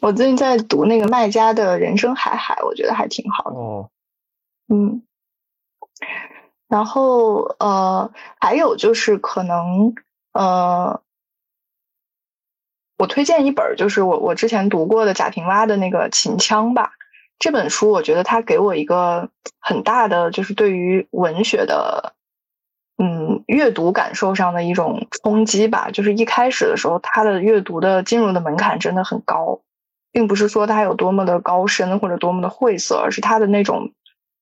[0.00, 3.56] 我最近在读那个麦家的人生海海，我觉得还挺好的。
[3.56, 3.90] 哦，
[4.68, 5.02] 嗯，
[6.68, 8.10] 然后呃，
[8.40, 9.94] 还有就是可能
[10.32, 11.00] 呃，
[12.96, 16.92] 我推荐一本，就是我我之前读过的贾平凹的那个《秦腔》吧。
[17.38, 22.14] 这本书我觉得它给我一个很大的，就是对于文学的
[22.98, 25.88] 嗯阅读感受上的一种冲击吧。
[25.92, 29.60] 就是一开始的时候，他的阅读的进入的门槛真的很高。
[30.10, 33.92] 并不是说他有多么的高深或者多么的晦涩，而是他的那种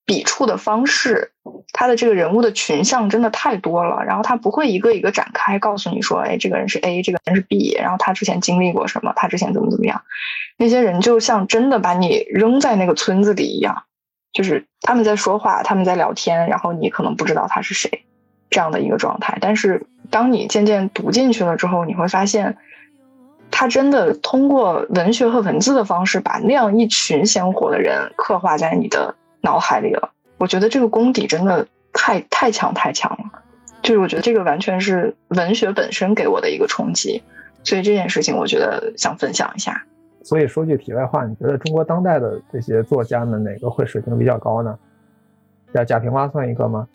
[0.05, 1.33] 笔触的方式，
[1.73, 4.03] 他的这个人物的群像真的太多了。
[4.05, 10.01] 然后他不会一个一个展开，告诉你说，哎，这个人是 A，这个人是 B，然后他之前经历过什么，他之前怎么怎么样。
[10.57, 13.83] 那些人就像真的把你扔在那个村子里一样，
[14.31, 18.05] 就是他们在说话，他们在聊天，然后你可能不知道他是谁，
[18.49, 19.37] 这样的一个状态。
[19.41, 22.57] 但是当你渐渐读进去了之后，你会发现。
[23.49, 30.11] 他真的通过文学和文字的方式，把那样一群鲜活的人刻画在你的脑海里了。
[30.37, 33.41] 我觉得这个功底真的太太强太强了，
[33.81, 37.23] 就是我觉得这个完全是文学本身给我的一个冲击。
[37.63, 39.85] 所以这件事情，我觉得想分享一下。
[40.23, 44.77] 所以说句题外话，你觉得中国当代的这些作家们哪个会水平比较高呢？
[45.73, 46.85] 贾贾平凹算一个吗？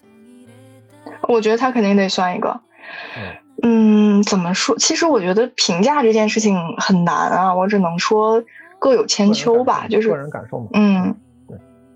[1.28, 2.60] 我觉得他肯定得算一个。
[3.62, 4.76] 嗯，怎么说？
[4.78, 8.42] 其实我觉得评价这件事情很难啊，我只能说
[8.78, 10.66] 各有千秋吧，就是个人感受嘛。
[10.72, 11.14] 嗯，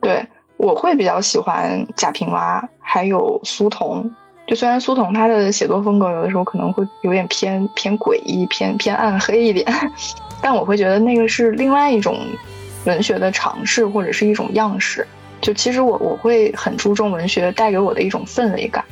[0.00, 0.24] 对，
[0.56, 4.10] 我会比较喜欢贾平凹，还有苏童。
[4.46, 9.66] 就虽然苏童他的写作风格有的时候可能会有点偏偏诡异、偏偏暗黑一点，
[10.40, 12.20] 但我会觉得那个是另外一种
[12.84, 15.04] 文学的尝试或者是一种样式。
[15.40, 18.84] 就其实我我会很注重文学带给我的一种氛围感，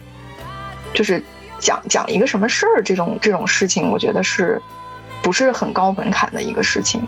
[0.94, 1.22] 就是。
[1.60, 4.60] 讲讲一个什么事儿，这种这种事情，我觉得是，
[5.22, 7.00] 不是很高门槛的一个事情，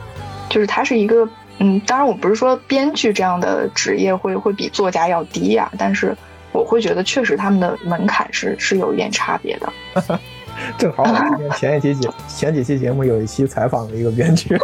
[0.48, 1.28] 就是它是一个，
[1.58, 6.16] 嗯，当然我不是说编剧这样的职业会会比作家要低呀，但是
[6.52, 9.70] 我会觉得确实他们的门槛是是有一点差别的。
[10.78, 14.56] 正好我今天前一期节 前几期节目有一期采访了一个编剧，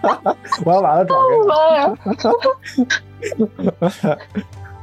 [0.64, 1.36] 我要把他转给
[2.78, 2.86] 你。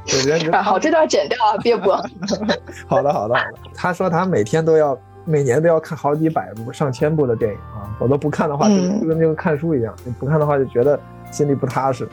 [0.62, 1.96] 好，这段剪掉啊， 别播。
[2.88, 3.54] 好的，好的，好的。
[3.74, 10.98] 他说他每天都要，每年都要看好几百部、上千部的电影啊，我都不看的话，就就跟那个看书一样，你不看的话就觉得
[11.30, 12.08] 心里不踏实。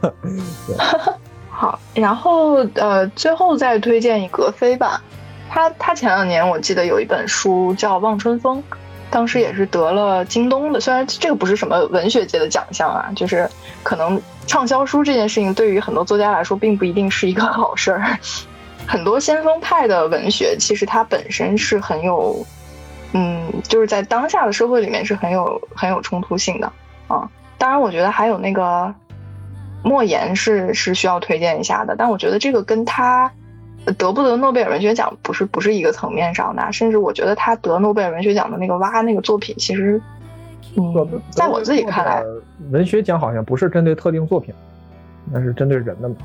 [0.00, 0.76] 对。
[1.50, 5.02] 好，然后呃，最后再推荐一格飞吧。
[5.48, 8.58] 他他前两年我记得有一本书叫《望春风》。
[9.12, 13.50] 当时也是得了京东的，虽然这个不是什么文学界的奖项啊，就是
[13.82, 18.18] 可能畅销书这件事情对于很多作家来说并不一定是一个好事儿。
[18.84, 22.44] 很多先锋派的文学其实它本身是很有，
[23.12, 26.66] 嗯，就是在当下的社会里面是很有很有冲突性的
[27.06, 27.30] 啊。
[27.58, 28.92] 当然，我觉得还有那个
[29.84, 33.30] 莫言是是需要推荐一下的，但我觉得这个跟他
[33.96, 40.02] 得不得诺贝尔文学奖不是不是一个层面上的，甚至我觉得他得诺贝尔文学奖的那个哇那个作品，其实，
[40.76, 42.22] 嗯，在我自己看来，
[42.70, 44.54] 文学奖好像不是针对特定作品，
[45.32, 46.16] 那是针对人的嘛。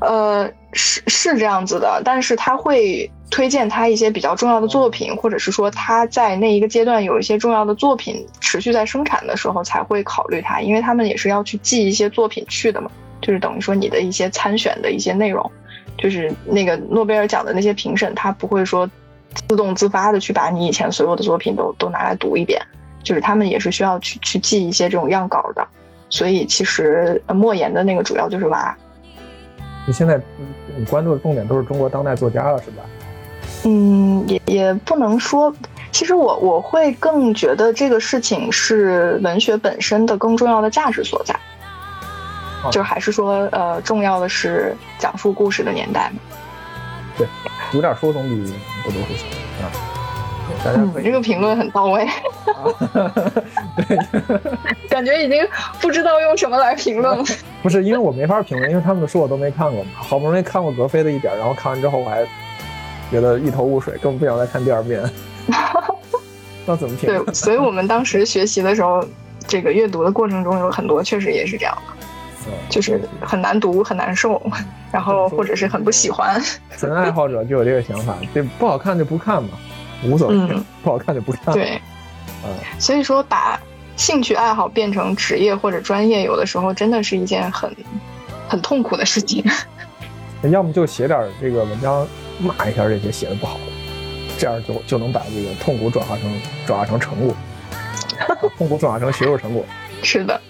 [0.00, 12.88] 呃，是是这样子的，但是他会推荐他一些比较重要的作品，或者是说他在那一个阶段有一些重要的作品持续在生产的时候才会考虑他，因为他们也是要去记一些作品去的嘛，
[13.20, 15.50] 就是等于说你的一些参选的一些内容，
[15.96, 18.88] 就是那个诺贝尔奖的那些评审，他不会说
[19.48, 22.62] 自动自发的去把你以前所有的作品都都拿来读一遍，
[23.08, 25.66] 就是他们也是需要去去记一些这种样稿的，
[26.10, 28.76] 所以其实莫言的那个主要就是娃。
[29.86, 30.20] 你现在
[30.76, 32.82] 你关注的重点都是中国当代作家了，是吧？
[33.64, 35.54] 嗯，也也不能说。
[35.90, 41.34] 其实我我会更觉得这个事情是文学本身的更重要的价值所在，
[42.70, 46.20] 就还是说，呃，重要的是讲述故事的年代嘛。
[47.16, 47.26] 对，
[47.72, 48.54] 读点书总比
[48.84, 49.14] 不读书
[49.58, 49.97] 强啊。
[50.64, 52.06] 嗯，这个评论很到位。
[53.76, 53.98] 对，
[54.88, 55.46] 感觉已经
[55.80, 57.24] 不知道用什么来评论了。
[57.62, 59.90] 不是，因为我没法评论，因为他们的书我都没看过嘛。
[59.94, 62.24] 好不容易看过格非的一点，然后看完之后我还
[63.10, 65.02] 觉得一头雾水，根本不想再看第二遍。
[66.66, 67.08] 那怎么评？
[67.08, 69.02] 对，所以我们当时学习的时候，
[69.46, 74.40] 这个阅读的过程中有很多确实也是这样的，就是很难读，很难受，
[74.92, 76.40] 然后或者是很不喜欢。
[76.76, 79.50] 纯爱好者就有这个想法，这不好看就不看嘛。
[80.04, 80.36] 无所谓，
[80.82, 81.54] 不好看就不看。
[81.54, 81.80] 对，
[82.44, 83.58] 嗯，所以说把
[83.96, 87.74] 兴趣爱好变成职业或者专业，有的时候真的是一件很
[88.48, 89.44] 很痛苦的事情。
[90.50, 92.06] 要么就写点这个文章
[92.38, 93.72] 骂一下这些写的不好的，
[94.38, 96.30] 这样就就能把这个痛苦转化成
[96.64, 97.34] 转化成成果，
[98.56, 99.64] 痛苦转化成学术成果。
[100.04, 100.40] 是的，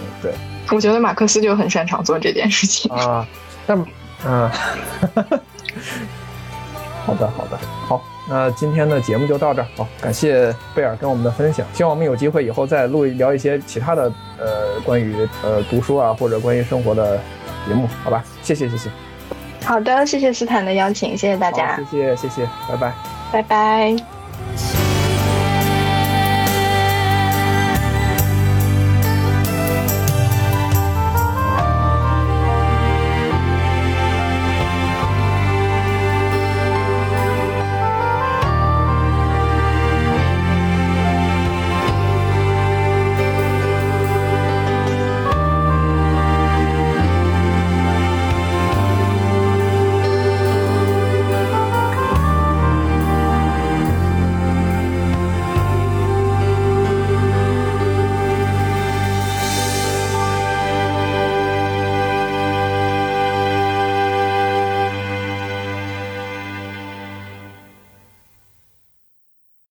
[0.00, 0.32] 嗯，对，
[0.72, 3.24] 我觉得马克思就很擅长做这件事情啊。
[3.68, 3.78] 但，
[4.26, 4.50] 嗯，
[7.06, 8.02] 好的，好的，好。
[8.28, 17.18] 那今天的节目就到这儿，好，感谢贝尔跟我们的分享，希望我们有机会以后再录聊一些其他的，呃，关于呃读书啊或者关于生活的
[17.68, 18.24] 节目，好吧？
[18.42, 18.90] 谢谢，谢谢。
[19.64, 22.94] 好的，谢谢斯坦的邀请，谢谢大家，谢谢，谢谢，拜拜，
[23.32, 24.73] 拜拜。